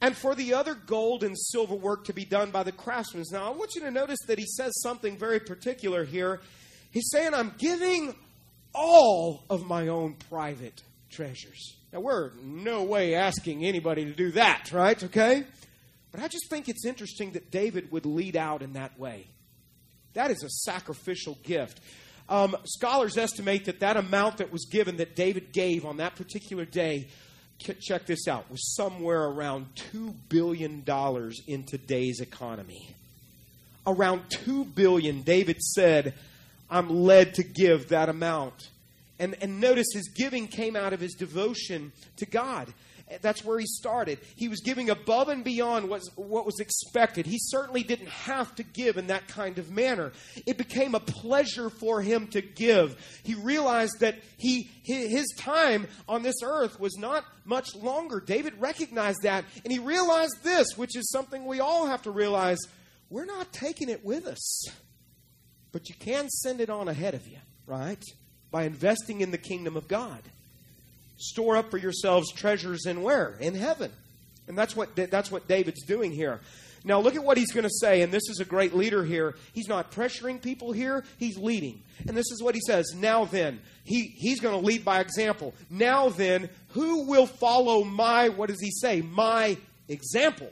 [0.00, 3.22] and for the other gold and silver work to be done by the craftsmen.
[3.30, 6.40] Now, I want you to notice that he says something very particular here.
[6.90, 8.14] He's saying, I'm giving
[8.74, 11.76] all of my own private treasures.
[11.92, 15.02] Now, we're no way asking anybody to do that, right?
[15.04, 15.44] Okay?
[16.12, 19.26] But I just think it's interesting that David would lead out in that way.
[20.14, 21.78] That is a sacrificial gift.
[22.30, 26.64] Um, scholars estimate that that amount that was given, that David gave on that particular
[26.64, 27.08] day,
[27.58, 30.84] check this out, was somewhere around $2 billion
[31.48, 32.94] in today's economy.
[33.84, 36.14] Around 2 billion, David said,
[36.70, 38.70] I'm led to give that amount.
[39.18, 42.72] And, and notice his giving came out of his devotion to God.
[43.20, 44.18] That's where he started.
[44.36, 47.26] He was giving above and beyond what, what was expected.
[47.26, 50.12] He certainly didn't have to give in that kind of manner.
[50.46, 53.20] It became a pleasure for him to give.
[53.24, 58.20] He realized that he, his time on this earth was not much longer.
[58.20, 62.58] David recognized that, and he realized this, which is something we all have to realize
[63.08, 64.66] we're not taking it with us.
[65.72, 68.02] But you can send it on ahead of you, right?
[68.50, 70.22] By investing in the kingdom of God
[71.20, 73.36] store up for yourselves treasures in where?
[73.40, 73.92] In heaven.
[74.48, 76.40] And that's what, that's what David's doing here.
[76.82, 79.36] Now, look at what he's going to say, and this is a great leader here.
[79.52, 81.82] He's not pressuring people here, he's leading.
[82.08, 85.54] And this is what he says Now then, he, he's going to lead by example.
[85.68, 89.02] Now then, who will follow my, what does he say?
[89.02, 90.50] My example.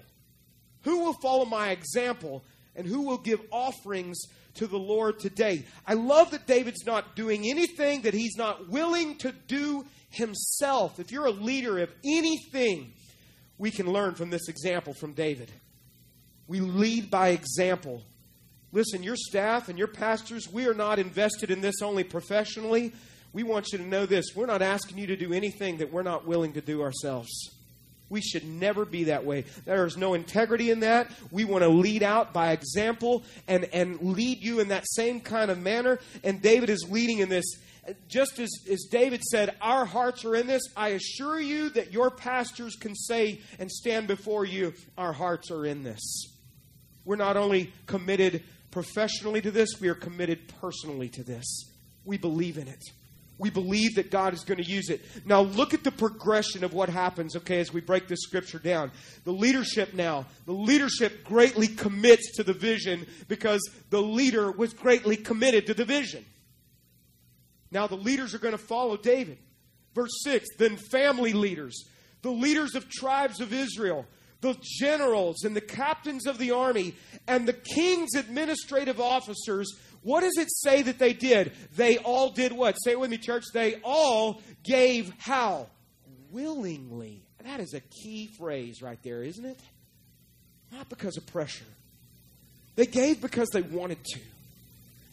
[0.83, 2.45] Who will follow my example,
[2.77, 4.21] and who will give offerings
[4.59, 5.65] to the Lord today?
[5.87, 11.01] I love that David's not doing anything that he's not willing to do himself.
[11.01, 12.93] If you're a leader of anything,
[13.57, 15.51] we can learn from this example from David.
[16.47, 18.03] We lead by example.
[18.73, 22.93] Listen, your staff and your pastors, we are not invested in this only professionally.
[23.33, 24.27] We want you to know this.
[24.35, 27.31] We're not asking you to do anything that we're not willing to do ourselves.
[28.11, 29.45] We should never be that way.
[29.65, 31.11] There is no integrity in that.
[31.31, 35.51] We want to lead out by example and, and lead you in that same kind
[35.51, 35.99] of manner.
[36.25, 37.45] And David is leading in this
[38.09, 42.11] just as, as David said, our hearts are in this, I assure you that your
[42.11, 46.01] pastors can say and stand before you, our hearts are in this.
[47.05, 51.73] We're not only committed professionally to this, we are committed personally to this.
[52.05, 52.83] We believe in it.
[53.39, 55.01] We believe that God is going to use it.
[55.25, 58.91] Now, look at the progression of what happens, okay, as we break this scripture down.
[59.25, 65.17] The leadership now, the leadership greatly commits to the vision because the leader was greatly
[65.17, 66.25] committed to the vision.
[67.71, 69.39] Now the leaders are going to follow David.
[69.95, 71.85] Verse 6 Then family leaders,
[72.23, 74.07] the leaders of tribes of Israel,
[74.41, 76.95] the generals and the captains of the army,
[77.27, 81.53] and the king's administrative officers, what does it say that they did?
[81.77, 82.75] They all did what?
[82.83, 83.45] Say it with me, church.
[83.53, 85.67] They all gave how?
[86.31, 87.23] Willingly.
[87.45, 89.59] That is a key phrase right there, isn't it?
[90.71, 91.65] Not because of pressure.
[92.77, 94.21] They gave because they wanted to.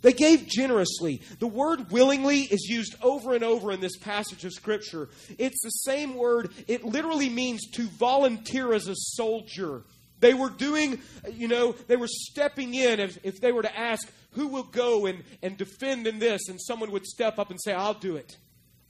[0.02, 1.22] They gave generously.
[1.40, 5.10] The word willingly is used over and over in this passage of Scripture.
[5.40, 9.82] It's the same word, it literally means to volunteer as a soldier.
[10.26, 11.00] They were doing,
[11.32, 13.00] you know, they were stepping in.
[13.00, 16.60] If, if they were to ask, who will go and, and defend in this, and
[16.60, 18.36] someone would step up and say, I'll do it.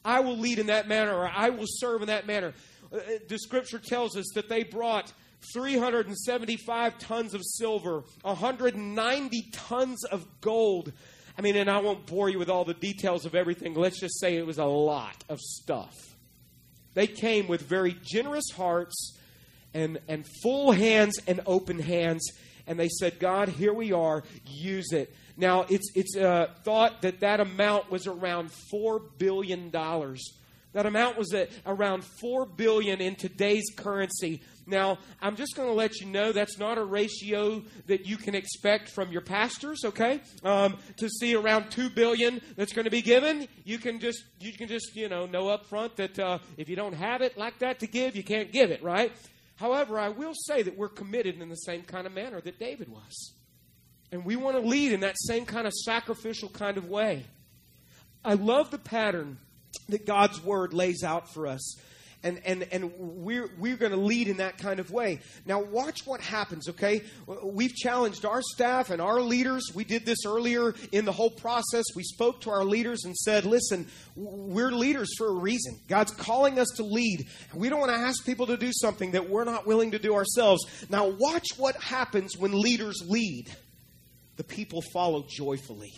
[0.05, 2.53] I will lead in that manner, or I will serve in that manner.
[2.89, 5.11] Uh, uh, the scripture tells us that they brought
[5.51, 10.93] 375 tons of silver, 190 tons of gold.
[11.37, 13.73] I mean, and I won't bore you with all the details of everything.
[13.73, 16.15] Let's just say it was a lot of stuff.
[16.93, 19.17] They came with very generous hearts
[19.75, 22.31] and, and full hands and open hands,
[22.65, 25.13] and they said, God, here we are, use it.
[25.37, 29.69] Now, it's, it's uh, thought that that amount was around $4 billion.
[29.69, 34.41] That amount was at around 4 billion in today's currency.
[34.65, 38.33] Now, I'm just going to let you know that's not a ratio that you can
[38.33, 40.21] expect from your pastors, okay?
[40.43, 44.53] Um, to see around 2 billion that's going to be given, you can just, you
[44.53, 47.59] can just, you know, know up front that uh, if you don't have it like
[47.59, 49.11] that to give, you can't give it, right?
[49.55, 52.89] However, I will say that we're committed in the same kind of manner that David
[52.89, 53.33] was.
[54.11, 57.25] And we want to lead in that same kind of sacrificial kind of way.
[58.23, 59.37] I love the pattern
[59.89, 61.75] that God's word lays out for us.
[62.25, 65.19] And, and, and we're, we're going to lead in that kind of way.
[65.45, 67.03] Now, watch what happens, okay?
[67.43, 69.63] We've challenged our staff and our leaders.
[69.75, 71.85] We did this earlier in the whole process.
[71.95, 75.79] We spoke to our leaders and said, listen, we're leaders for a reason.
[75.87, 77.27] God's calling us to lead.
[77.53, 80.15] We don't want to ask people to do something that we're not willing to do
[80.15, 80.65] ourselves.
[80.89, 83.55] Now, watch what happens when leaders lead
[84.37, 85.93] the people follow joyfully.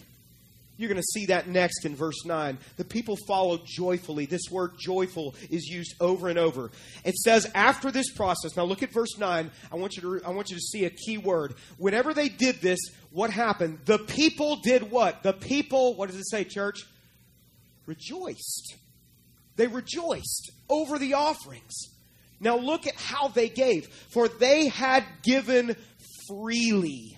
[0.78, 2.58] You're going to see that next in verse 9.
[2.78, 4.28] The people followed joyfully.
[4.28, 6.70] This word joyful is used over and over.
[7.04, 8.56] It says after this process.
[8.56, 9.50] Now look at verse 9.
[9.72, 11.56] I want you to I want you to see a key word.
[11.78, 13.80] Whenever they did this, what happened?
[13.86, 15.24] The people did what?
[15.24, 16.86] The people, what does it say, church?
[17.88, 18.76] Rejoiced.
[19.56, 21.74] They rejoiced over the offerings.
[22.40, 23.88] Now look at how they gave.
[23.88, 25.76] For they had given
[26.28, 27.16] freely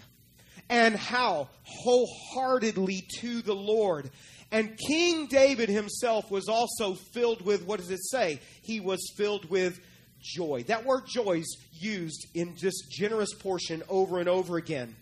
[0.70, 4.10] and how wholeheartedly to the Lord.
[4.52, 8.40] And King David himself was also filled with, what does it say?
[8.64, 9.80] He was filled with
[10.22, 10.64] joy.
[10.68, 14.96] That word joy is used in this generous portion over and over again.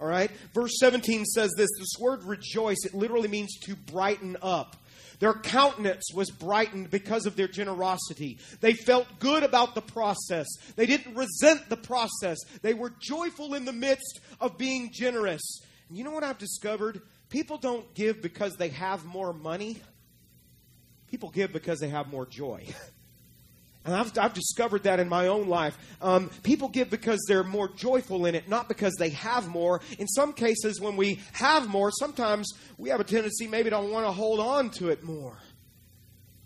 [0.00, 0.30] All right?
[0.54, 4.76] Verse 17 says this this word rejoice, it literally means to brighten up.
[5.20, 8.38] Their countenance was brightened because of their generosity.
[8.60, 10.46] They felt good about the process.
[10.76, 12.38] They didn't resent the process.
[12.62, 15.42] They were joyful in the midst of being generous.
[15.88, 17.02] And you know what I've discovered?
[17.28, 19.78] People don't give because they have more money.
[21.08, 22.66] People give because they have more joy.
[23.84, 25.76] And I've, I've discovered that in my own life.
[26.02, 29.80] Um, people give because they're more joyful in it, not because they have more.
[29.98, 34.04] In some cases, when we have more, sometimes we have a tendency maybe to want
[34.06, 35.36] to hold on to it more.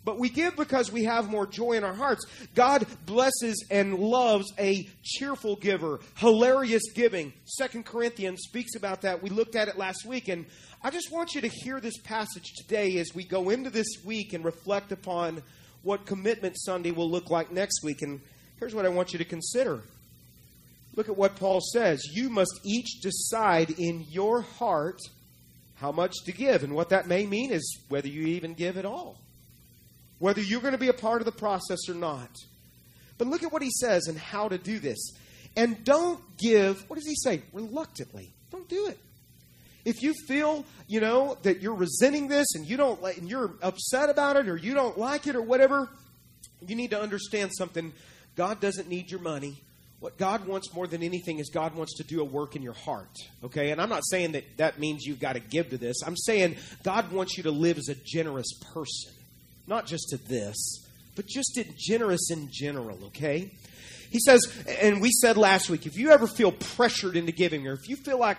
[0.04, 2.26] But we give because we have more joy in our hearts.
[2.54, 7.32] God blesses and loves a cheerful giver, hilarious giving.
[7.46, 9.22] Second Corinthians speaks about that.
[9.22, 10.44] We looked at it last week, and
[10.82, 14.34] I just want you to hear this passage today as we go into this week
[14.34, 15.42] and reflect upon
[15.84, 18.02] what Commitment Sunday will look like next week.
[18.02, 18.20] And
[18.58, 19.80] here's what I want you to consider.
[20.96, 22.02] Look at what Paul says.
[22.12, 24.98] You must each decide in your heart
[25.76, 26.62] how much to give.
[26.64, 29.18] And what that may mean is whether you even give at all,
[30.18, 32.30] whether you're going to be a part of the process or not.
[33.18, 35.12] But look at what he says and how to do this.
[35.56, 37.42] And don't give, what does he say?
[37.52, 38.32] Reluctantly.
[38.50, 38.98] Don't do it.
[39.84, 44.08] If you feel, you know, that you're resenting this and you don't and you're upset
[44.08, 45.88] about it or you don't like it or whatever,
[46.66, 47.92] you need to understand something.
[48.36, 49.60] God doesn't need your money.
[50.00, 52.74] What God wants more than anything is God wants to do a work in your
[52.74, 53.16] heart.
[53.42, 53.70] Okay?
[53.70, 56.02] And I'm not saying that that means you've got to give to this.
[56.04, 59.12] I'm saying God wants you to live as a generous person.
[59.66, 60.83] Not just to this,
[61.14, 63.50] but just in generous in general, okay?
[64.10, 64.46] He says,
[64.80, 67.96] and we said last week, if you ever feel pressured into giving, or if you
[67.96, 68.38] feel like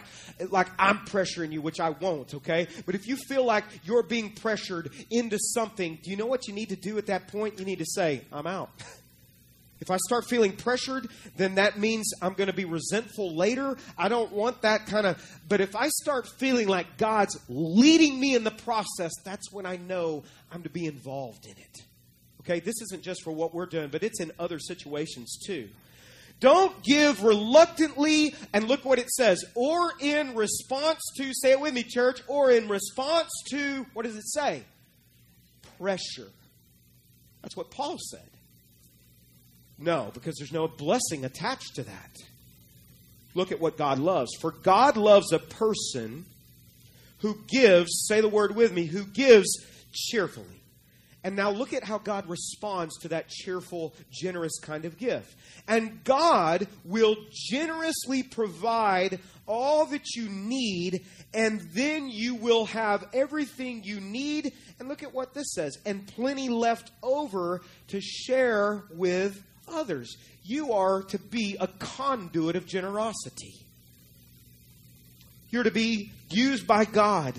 [0.49, 2.67] like I'm pressuring you, which I won't, okay?
[2.85, 6.53] But if you feel like you're being pressured into something, do you know what you
[6.53, 7.59] need to do at that point?
[7.59, 8.69] You need to say, I'm out.
[9.81, 13.75] If I start feeling pressured, then that means I'm going to be resentful later.
[13.97, 15.21] I don't want that kind of.
[15.49, 19.75] But if I start feeling like God's leading me in the process, that's when I
[19.75, 21.84] know I'm to be involved in it.
[22.45, 25.67] Okay, this isn't just for what we're doing, but it's in other situations too.
[26.39, 31.73] Don't give reluctantly, and look what it says, or in response to, say it with
[31.73, 34.63] me, church, or in response to, what does it say?
[35.79, 36.29] Pressure.
[37.41, 38.29] That's what Paul said.
[39.77, 42.15] No, because there's no blessing attached to that.
[43.33, 44.31] Look at what God loves.
[44.39, 46.25] For God loves a person
[47.19, 49.47] who gives, say the word with me, who gives
[49.91, 50.54] cheerfully.
[51.25, 55.35] And now look at how God responds to that cheerful, generous kind of gift.
[55.67, 59.17] And God will generously provide
[59.47, 61.03] all that you need,
[61.33, 64.53] and then you will have everything you need.
[64.77, 70.15] And look at what this says and plenty left over to share with others.
[70.43, 73.65] You are to be a conduit of generosity.
[75.49, 77.33] You're to be used by God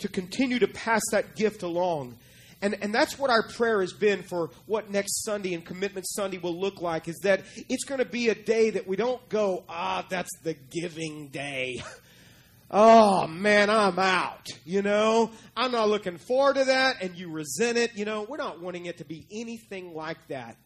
[0.00, 2.18] to continue to pass that gift along
[2.62, 6.38] And, and that's what our prayer has been for what next Sunday and Commitment Sunday
[6.38, 9.64] will look like is that it's going to be a day that we don't go,
[9.68, 11.82] ah, that's the giving day.
[12.70, 14.46] oh, man, I'm out.
[14.66, 17.92] You know, I'm not looking forward to that, and you resent it.
[17.94, 20.56] You know, we're not wanting it to be anything like that.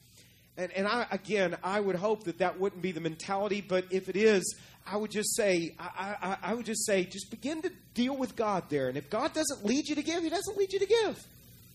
[0.56, 4.08] And, and I, again, I would hope that that wouldn't be the mentality, but if
[4.08, 7.70] it is, I would just say, I, I, I would just say, just begin to
[7.94, 8.88] deal with God there.
[8.88, 11.26] And if God doesn't lead you to give, He doesn't lead you to give.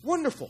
[0.04, 0.50] Wonderful.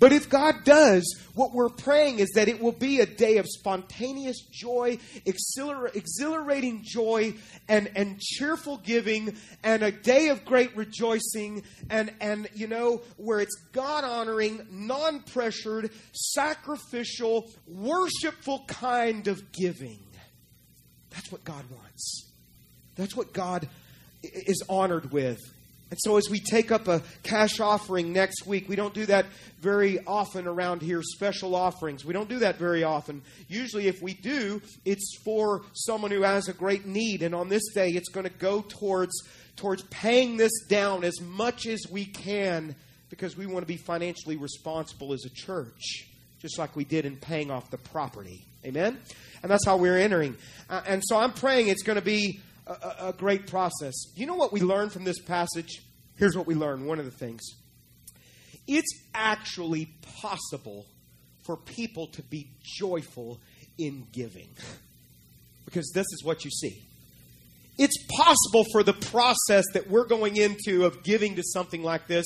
[0.00, 3.46] But if God does, what we're praying is that it will be a day of
[3.48, 7.34] spontaneous joy, exhilarating joy,
[7.68, 13.40] and, and cheerful giving, and a day of great rejoicing, and, and you know, where
[13.40, 19.98] it's God honoring, non pressured, sacrificial, worshipful kind of giving.
[21.10, 22.30] That's what God wants.
[22.94, 23.68] That's what God
[24.22, 25.40] is honored with.
[25.90, 29.24] And so, as we take up a cash offering next week, we don't do that
[29.60, 32.04] very often around here, special offerings.
[32.04, 33.22] We don't do that very often.
[33.48, 37.22] Usually, if we do, it's for someone who has a great need.
[37.22, 39.14] And on this day, it's going to go towards,
[39.56, 42.76] towards paying this down as much as we can
[43.08, 46.06] because we want to be financially responsible as a church,
[46.38, 48.44] just like we did in paying off the property.
[48.62, 48.98] Amen?
[49.42, 50.36] And that's how we're entering.
[50.68, 53.94] Uh, and so, I'm praying it's going to be a, a great process.
[54.14, 55.82] You know what we learn from this passage?
[56.16, 57.42] Here's what we learn one of the things
[58.66, 59.88] it's actually
[60.20, 60.86] possible
[61.46, 63.40] for people to be joyful
[63.78, 64.48] in giving.
[65.64, 66.82] Because this is what you see.
[67.76, 72.24] It's possible for the process that we're going into of giving to something like this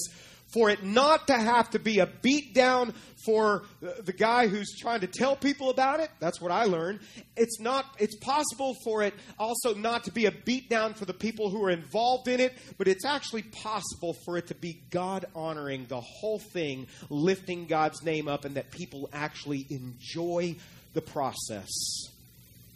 [0.52, 2.94] for it not to have to be a beatdown
[3.24, 6.10] for the guy who's trying to tell people about it.
[6.18, 7.00] That's what I learned.
[7.36, 11.50] It's not it's possible for it also not to be a beatdown for the people
[11.50, 15.86] who are involved in it, but it's actually possible for it to be God honoring
[15.88, 20.56] the whole thing, lifting God's name up and that people actually enjoy
[20.94, 21.70] the process.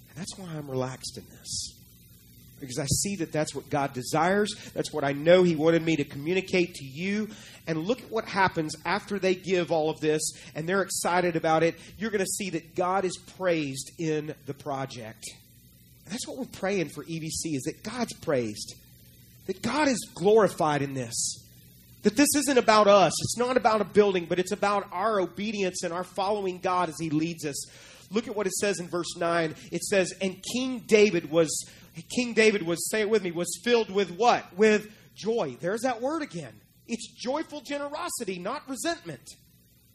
[0.09, 1.76] And that's why I'm relaxed in this
[2.61, 4.55] because I see that that's what God desires.
[4.75, 7.29] That's what I know He wanted me to communicate to you.
[7.67, 10.23] And look at what happens after they give all of this
[10.55, 11.75] and they're excited about it.
[11.99, 15.25] You're going to see that God is praised in the project.
[16.05, 18.75] And that's what we're praying for EVC is that God's praised.
[19.47, 21.43] That God is glorified in this.
[22.03, 23.13] That this isn't about us.
[23.21, 26.95] It's not about a building, but it's about our obedience and our following God as
[27.01, 27.67] He leads us.
[28.13, 29.55] Look at what it says in verse 9.
[29.73, 31.69] It says, And King David was,
[32.03, 34.57] King David was, say it with me, was filled with what?
[34.57, 35.57] With joy.
[35.61, 36.53] There's that word again.
[36.87, 39.29] It's joyful generosity, not resentment.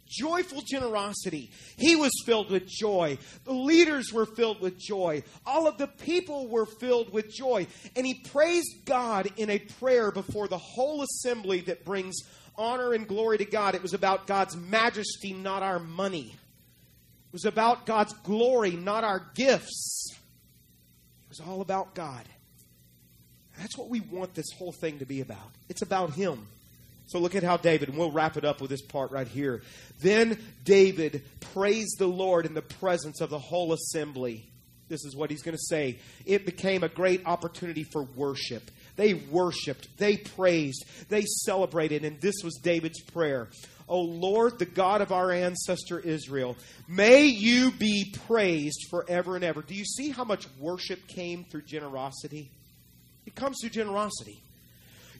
[0.08, 1.52] Joyful generosity.
[1.78, 3.18] He was filled with joy.
[3.46, 5.24] The leaders were filled with joy.
[5.46, 7.68] All of the people were filled with joy.
[7.96, 12.18] And he praised God in a prayer before the whole assembly that brings
[12.58, 13.74] honor and glory to God.
[13.74, 16.36] It was about God's majesty, not our money.
[17.28, 20.14] It was about God's glory, not our gifts.
[21.32, 22.26] Was all about God.
[23.58, 25.38] That's what we want this whole thing to be about.
[25.70, 26.46] It's about Him.
[27.08, 29.62] So look at how David, and we'll wrap it up with this part right here.
[30.02, 34.46] Then David praised the Lord in the presence of the whole assembly.
[34.90, 36.00] This is what he's going to say.
[36.26, 38.70] It became a great opportunity for worship.
[38.98, 43.48] They worshiped, they praised, they celebrated, and this was David's prayer.
[43.92, 46.56] O Lord, the God of our ancestor Israel,
[46.88, 49.62] may you be praised forever and ever.
[49.62, 52.50] Do you see how much worship came through generosity?
[53.26, 54.42] It comes through generosity.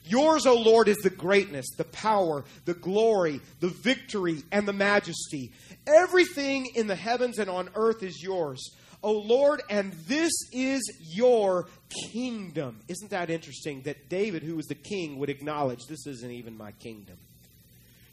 [0.06, 5.52] Yours, O Lord, is the greatness, the power, the glory, the victory, and the majesty.
[5.86, 8.70] Everything in the heavens and on earth is yours.
[9.02, 10.80] O Lord, and this is
[11.14, 11.66] your
[12.10, 12.80] kingdom.
[12.88, 16.72] Isn't that interesting that David, who was the king, would acknowledge this isn't even my
[16.72, 17.18] kingdom?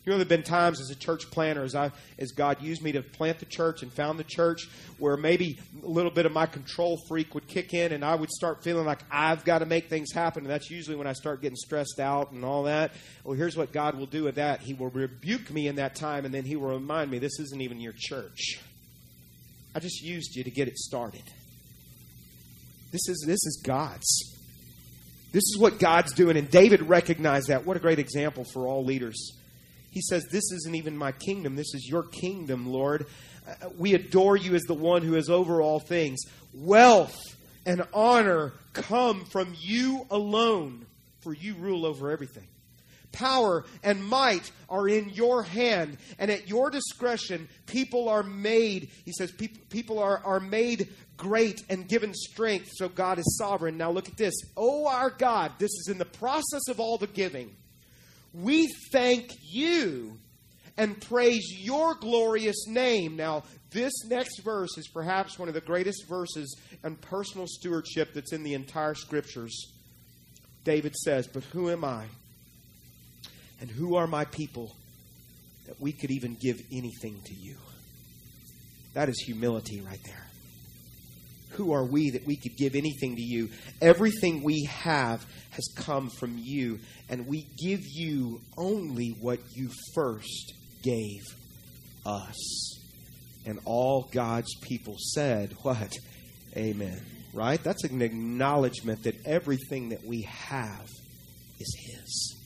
[0.05, 2.81] You know, there have been times as a church planter, as I, as God used
[2.81, 6.31] me to plant the church and found the church, where maybe a little bit of
[6.31, 9.65] my control freak would kick in, and I would start feeling like I've got to
[9.65, 10.43] make things happen.
[10.43, 12.91] And that's usually when I start getting stressed out and all that.
[13.23, 16.25] Well, here's what God will do with that: He will rebuke me in that time,
[16.25, 18.59] and then He will remind me, "This isn't even your church.
[19.75, 21.23] I just used you to get it started.
[22.91, 24.37] This is this is God's."
[25.31, 27.63] This is what God's doing, and David recognized that.
[27.63, 29.38] What a great example for all leaders.
[29.91, 31.55] He says, This isn't even my kingdom.
[31.55, 33.07] This is your kingdom, Lord.
[33.47, 36.19] Uh, we adore you as the one who is over all things.
[36.53, 37.17] Wealth
[37.65, 40.85] and honor come from you alone,
[41.21, 42.47] for you rule over everything.
[43.11, 48.89] Power and might are in your hand, and at your discretion, people are made.
[49.03, 53.77] He says, people are, are made great and given strength, so God is sovereign.
[53.77, 54.35] Now look at this.
[54.55, 57.55] Oh, our God, this is in the process of all the giving.
[58.33, 60.17] We thank you
[60.77, 63.15] and praise your glorious name.
[63.15, 68.33] Now, this next verse is perhaps one of the greatest verses on personal stewardship that's
[68.33, 69.73] in the entire scriptures.
[70.63, 72.05] David says, But who am I?
[73.61, 74.75] And who are my people
[75.67, 77.55] that we could even give anything to you?
[78.93, 80.28] That is humility right there.
[81.59, 83.49] Who are we that we could give anything to you?
[83.81, 86.79] Everything we have has come from you,
[87.09, 91.19] and we give you only what you first gave
[92.05, 92.79] us.
[93.45, 95.91] And all God's people said, What?
[96.55, 97.01] Amen.
[97.33, 97.61] Right?
[97.61, 100.89] That's an acknowledgement that everything that we have
[101.59, 102.37] is His.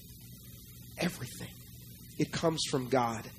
[0.97, 1.53] Everything.
[2.17, 3.29] It comes from God.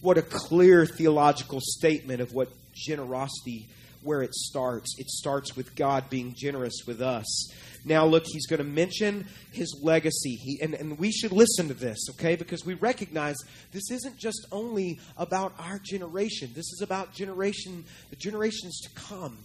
[0.00, 3.68] What a clear theological statement of what generosity
[4.06, 4.94] where it starts.
[4.98, 7.50] It starts with God being generous with us.
[7.84, 10.34] Now, look, he's going to mention his legacy.
[10.36, 12.34] He, and, and we should listen to this, okay?
[12.36, 13.36] Because we recognize
[13.72, 19.38] this isn't just only about our generation, this is about generation, the generations to come.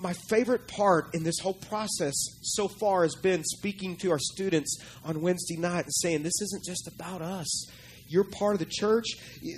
[0.00, 4.78] My favorite part in this whole process so far has been speaking to our students
[5.04, 7.70] on Wednesday night and saying, This isn't just about us
[8.08, 9.06] you're part of the church.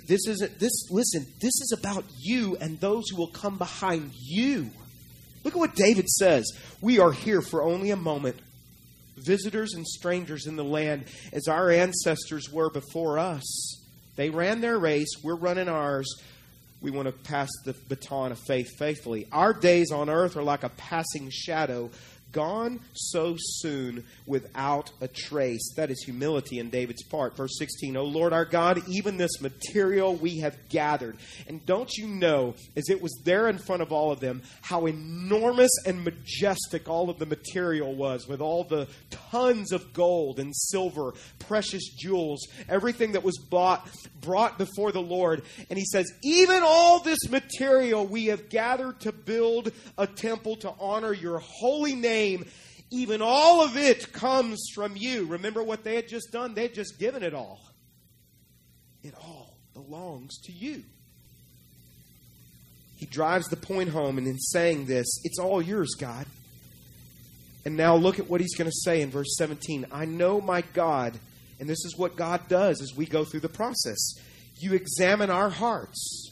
[0.07, 4.69] This isn't this listen, this is about you and those who will come behind you.
[5.43, 6.45] Look at what David says.
[6.81, 8.37] We are here for only a moment,
[9.15, 13.85] visitors and strangers in the land, as our ancestors were before us.
[14.15, 16.07] They ran their race, we're running ours.
[16.79, 19.27] We want to pass the baton of faith faithfully.
[19.31, 21.89] Our days on earth are like a passing shadow
[22.31, 25.73] gone so soon without a trace.
[25.75, 27.35] That is humility in David's part.
[27.35, 31.17] Verse 16, O Lord our God, even this material we have gathered.
[31.47, 34.85] And don't you know, as it was there in front of all of them, how
[34.85, 40.55] enormous and majestic all of the material was, with all the tons of gold and
[40.55, 43.89] silver, precious jewels, everything that was bought,
[44.21, 45.43] brought before the Lord.
[45.69, 50.73] And he says, Even all this material we have gathered to build a temple to
[50.79, 52.16] honor your holy name
[52.89, 55.25] even all of it comes from you.
[55.25, 56.53] Remember what they had just done?
[56.53, 57.59] They had just given it all.
[59.03, 60.83] It all belongs to you.
[62.97, 66.25] He drives the point home, and in saying this, it's all yours, God.
[67.63, 69.85] And now look at what he's going to say in verse 17.
[69.91, 71.19] I know my God,
[71.59, 74.15] and this is what God does as we go through the process.
[74.59, 76.26] You examine our hearts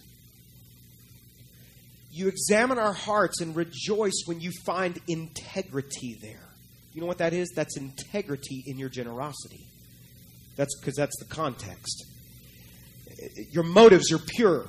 [2.15, 6.47] you examine our hearts and rejoice when you find integrity there.
[6.93, 7.51] You know what that is?
[7.53, 9.67] That's integrity in your generosity.
[10.55, 12.05] That's because that's the context.
[13.51, 14.65] Your motives are pure.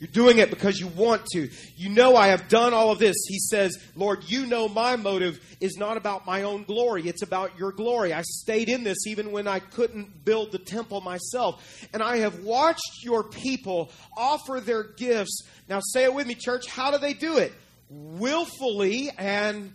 [0.00, 1.50] You're doing it because you want to.
[1.76, 3.14] You know, I have done all of this.
[3.28, 7.06] He says, Lord, you know my motive is not about my own glory.
[7.06, 8.14] It's about your glory.
[8.14, 11.86] I stayed in this even when I couldn't build the temple myself.
[11.92, 15.42] And I have watched your people offer their gifts.
[15.68, 16.66] Now, say it with me, church.
[16.66, 17.52] How do they do it?
[17.90, 19.74] Willfully and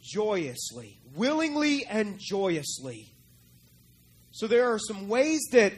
[0.00, 1.00] joyously.
[1.16, 3.12] Willingly and joyously.
[4.30, 5.72] So there are some ways that,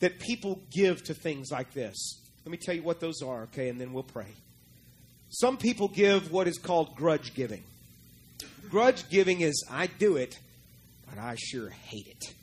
[0.00, 2.22] that people give to things like this.
[2.46, 4.28] Let me tell you what those are, okay, and then we'll pray.
[5.30, 7.64] Some people give what is called grudge giving.
[8.70, 10.38] Grudge giving is I do it,
[11.10, 12.34] but I sure hate it.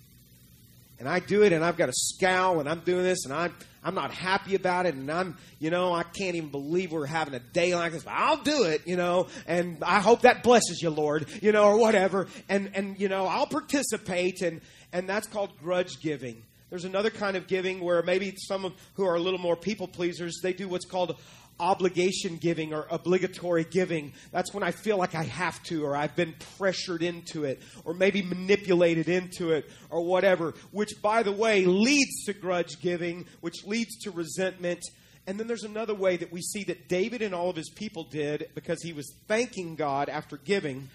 [0.99, 3.53] And I do it and I've got a scowl and I'm doing this and I'm
[3.81, 7.33] I'm not happy about it and I'm you know, I can't even believe we're having
[7.33, 10.81] a day like this, but I'll do it, you know, and I hope that blesses
[10.81, 12.27] you, Lord, you know, or whatever.
[12.49, 14.59] And and you know, I'll participate and
[14.91, 16.43] and that's called grudge giving.
[16.73, 19.87] There's another kind of giving where maybe some of who are a little more people
[19.87, 21.15] pleasers, they do what's called
[21.59, 24.11] obligation giving or obligatory giving.
[24.31, 27.93] That's when I feel like I have to, or I've been pressured into it, or
[27.93, 33.63] maybe manipulated into it, or whatever, which, by the way, leads to grudge giving, which
[33.67, 34.83] leads to resentment.
[35.27, 38.03] And then there's another way that we see that David and all of his people
[38.05, 40.89] did because he was thanking God after giving.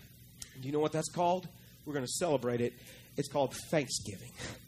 [0.61, 1.47] Do you know what that's called?
[1.87, 2.73] We're going to celebrate it.
[3.17, 4.33] It's called thanksgiving.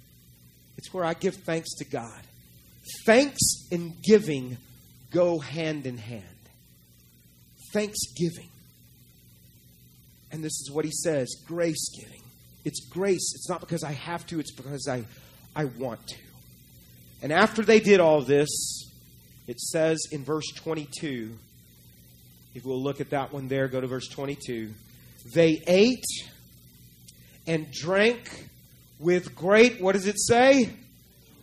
[0.81, 2.23] It's where I give thanks to God.
[3.05, 4.57] Thanks and giving
[5.11, 6.25] go hand in hand.
[7.75, 8.49] Thanksgiving.
[10.33, 12.23] And this is what he says grace giving.
[12.65, 13.35] It's grace.
[13.35, 15.05] It's not because I have to, it's because I,
[15.55, 16.17] I want to.
[17.21, 18.49] And after they did all this,
[19.47, 21.37] it says in verse 22,
[22.55, 24.71] if we'll look at that one there, go to verse 22.
[25.35, 26.07] They ate
[27.47, 28.49] and drank
[29.01, 30.71] with great, what does it say?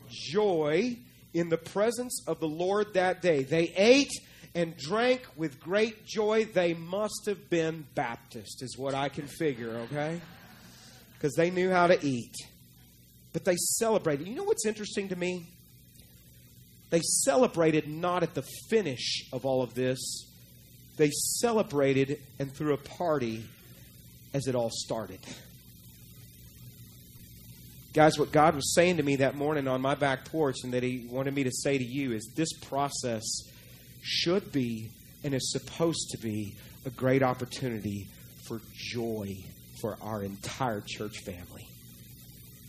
[0.09, 0.95] Joy
[1.33, 3.43] in the presence of the Lord that day.
[3.43, 4.11] They ate
[4.55, 6.45] and drank with great joy.
[6.45, 10.21] They must have been Baptist, is what I can figure, okay?
[11.13, 12.35] Because they knew how to eat.
[13.33, 14.27] But they celebrated.
[14.27, 15.47] You know what's interesting to me?
[16.89, 19.99] They celebrated not at the finish of all of this,
[20.95, 23.43] they celebrated and threw a party
[24.33, 25.19] as it all started.
[27.93, 30.83] Guys, what God was saying to me that morning on my back porch and that
[30.83, 33.23] He wanted me to say to you is this process
[34.01, 34.89] should be
[35.23, 38.07] and is supposed to be a great opportunity
[38.47, 39.35] for joy
[39.81, 41.67] for our entire church family.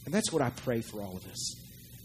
[0.04, 1.54] And that's what I pray for all of us.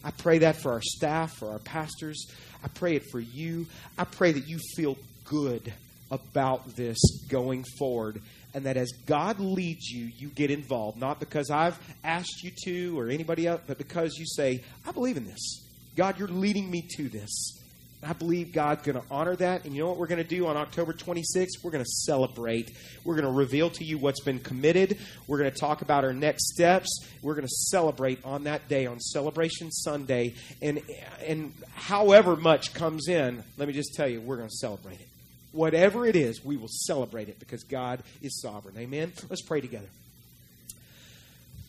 [0.04, 2.28] I pray that for our staff, for our pastors.
[2.64, 3.68] I pray it for you.
[3.98, 5.72] I pray that you feel good
[6.12, 6.98] about this
[7.30, 8.22] going forward
[8.54, 13.00] and that as God leads you, you get involved, not because I've asked you to
[13.00, 15.62] or anybody else, but because you say, I believe in this.
[15.96, 17.60] God, you're leading me to this.
[18.06, 19.66] I believe God's going to honor that.
[19.66, 21.64] And you know what we're going to do on October 26th?
[21.64, 22.72] We're going to celebrate.
[23.04, 24.98] We're going to reveal to you what's been committed.
[25.28, 26.90] We're going to talk about our next steps.
[27.22, 30.34] We're going to celebrate on that day, on Celebration Sunday.
[30.62, 30.82] And,
[31.26, 35.08] and however much comes in, let me just tell you, we're going to celebrate it.
[35.54, 38.76] Whatever it is, we will celebrate it because God is sovereign.
[38.78, 39.14] Amen?
[39.30, 39.88] Let's pray together.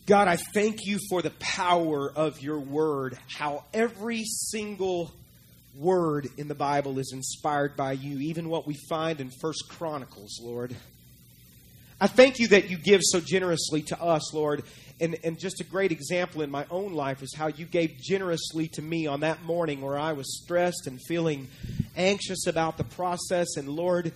[0.07, 5.11] God, I thank you for the power of your word, how every single
[5.77, 10.39] word in the Bible is inspired by you, even what we find in First Chronicles,
[10.41, 10.75] Lord.
[11.99, 14.63] I thank you that you give so generously to us, Lord.
[14.99, 18.69] And, and just a great example in my own life is how you gave generously
[18.69, 21.49] to me on that morning where I was stressed and feeling
[21.97, 23.57] anxious about the process.
[23.57, 24.13] And Lord,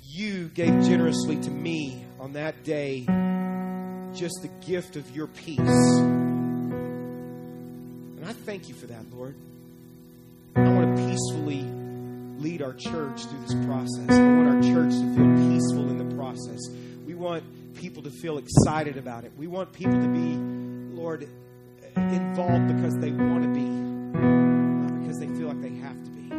[0.00, 3.04] you gave generously to me on that day
[4.14, 5.58] just the gift of your peace.
[5.58, 6.72] And
[8.24, 9.34] I thank you for that, Lord.
[10.56, 11.62] I want to peacefully
[12.38, 14.10] lead our church through this process.
[14.10, 16.60] I want our church to feel peaceful in the process.
[17.06, 17.42] We want
[17.74, 19.32] people to feel excited about it.
[19.36, 20.36] We want people to be,
[20.94, 21.28] Lord,
[21.96, 26.30] involved because they want to be, not because they feel like they have to be.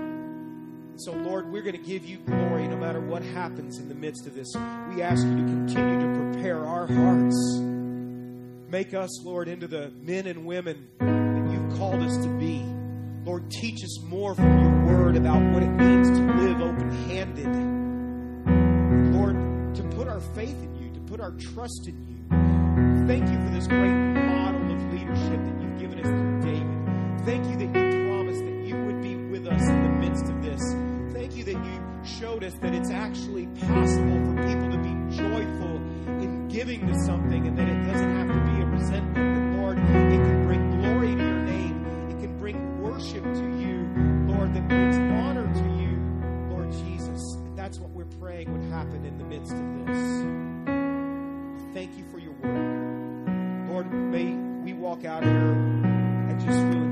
[0.98, 4.28] So, Lord, we're going to give you glory no matter what happens in the midst
[4.28, 4.54] of this.
[4.56, 7.60] We ask you to continue to prepare our hearts.
[8.70, 12.64] Make us, Lord, into the men and women that you've called us to be.
[13.26, 17.48] Lord, teach us more from your word about what it means to live open handed.
[19.16, 19.36] Lord,
[19.76, 20.83] to put our faith in you,
[21.14, 23.06] put our trust in you.
[23.06, 27.24] Thank you for this great model of leadership that you've given us through David.
[27.24, 30.42] Thank you that you promised that you would be with us in the midst of
[30.42, 30.60] this.
[31.14, 35.76] Thank you that you showed us that it's actually possible for people to be joyful
[36.18, 39.54] in giving to something and that it doesn't have to be a resentment.
[39.54, 42.10] But Lord, it can bring glory to your name.
[42.10, 43.86] It can bring worship to you,
[44.34, 45.94] Lord, that brings honor to you,
[46.50, 47.36] Lord Jesus.
[47.36, 50.43] And that's what we're praying would happen in the midst of this
[51.74, 53.70] thank you for your word.
[53.70, 56.83] Lord, may we walk out here and just feel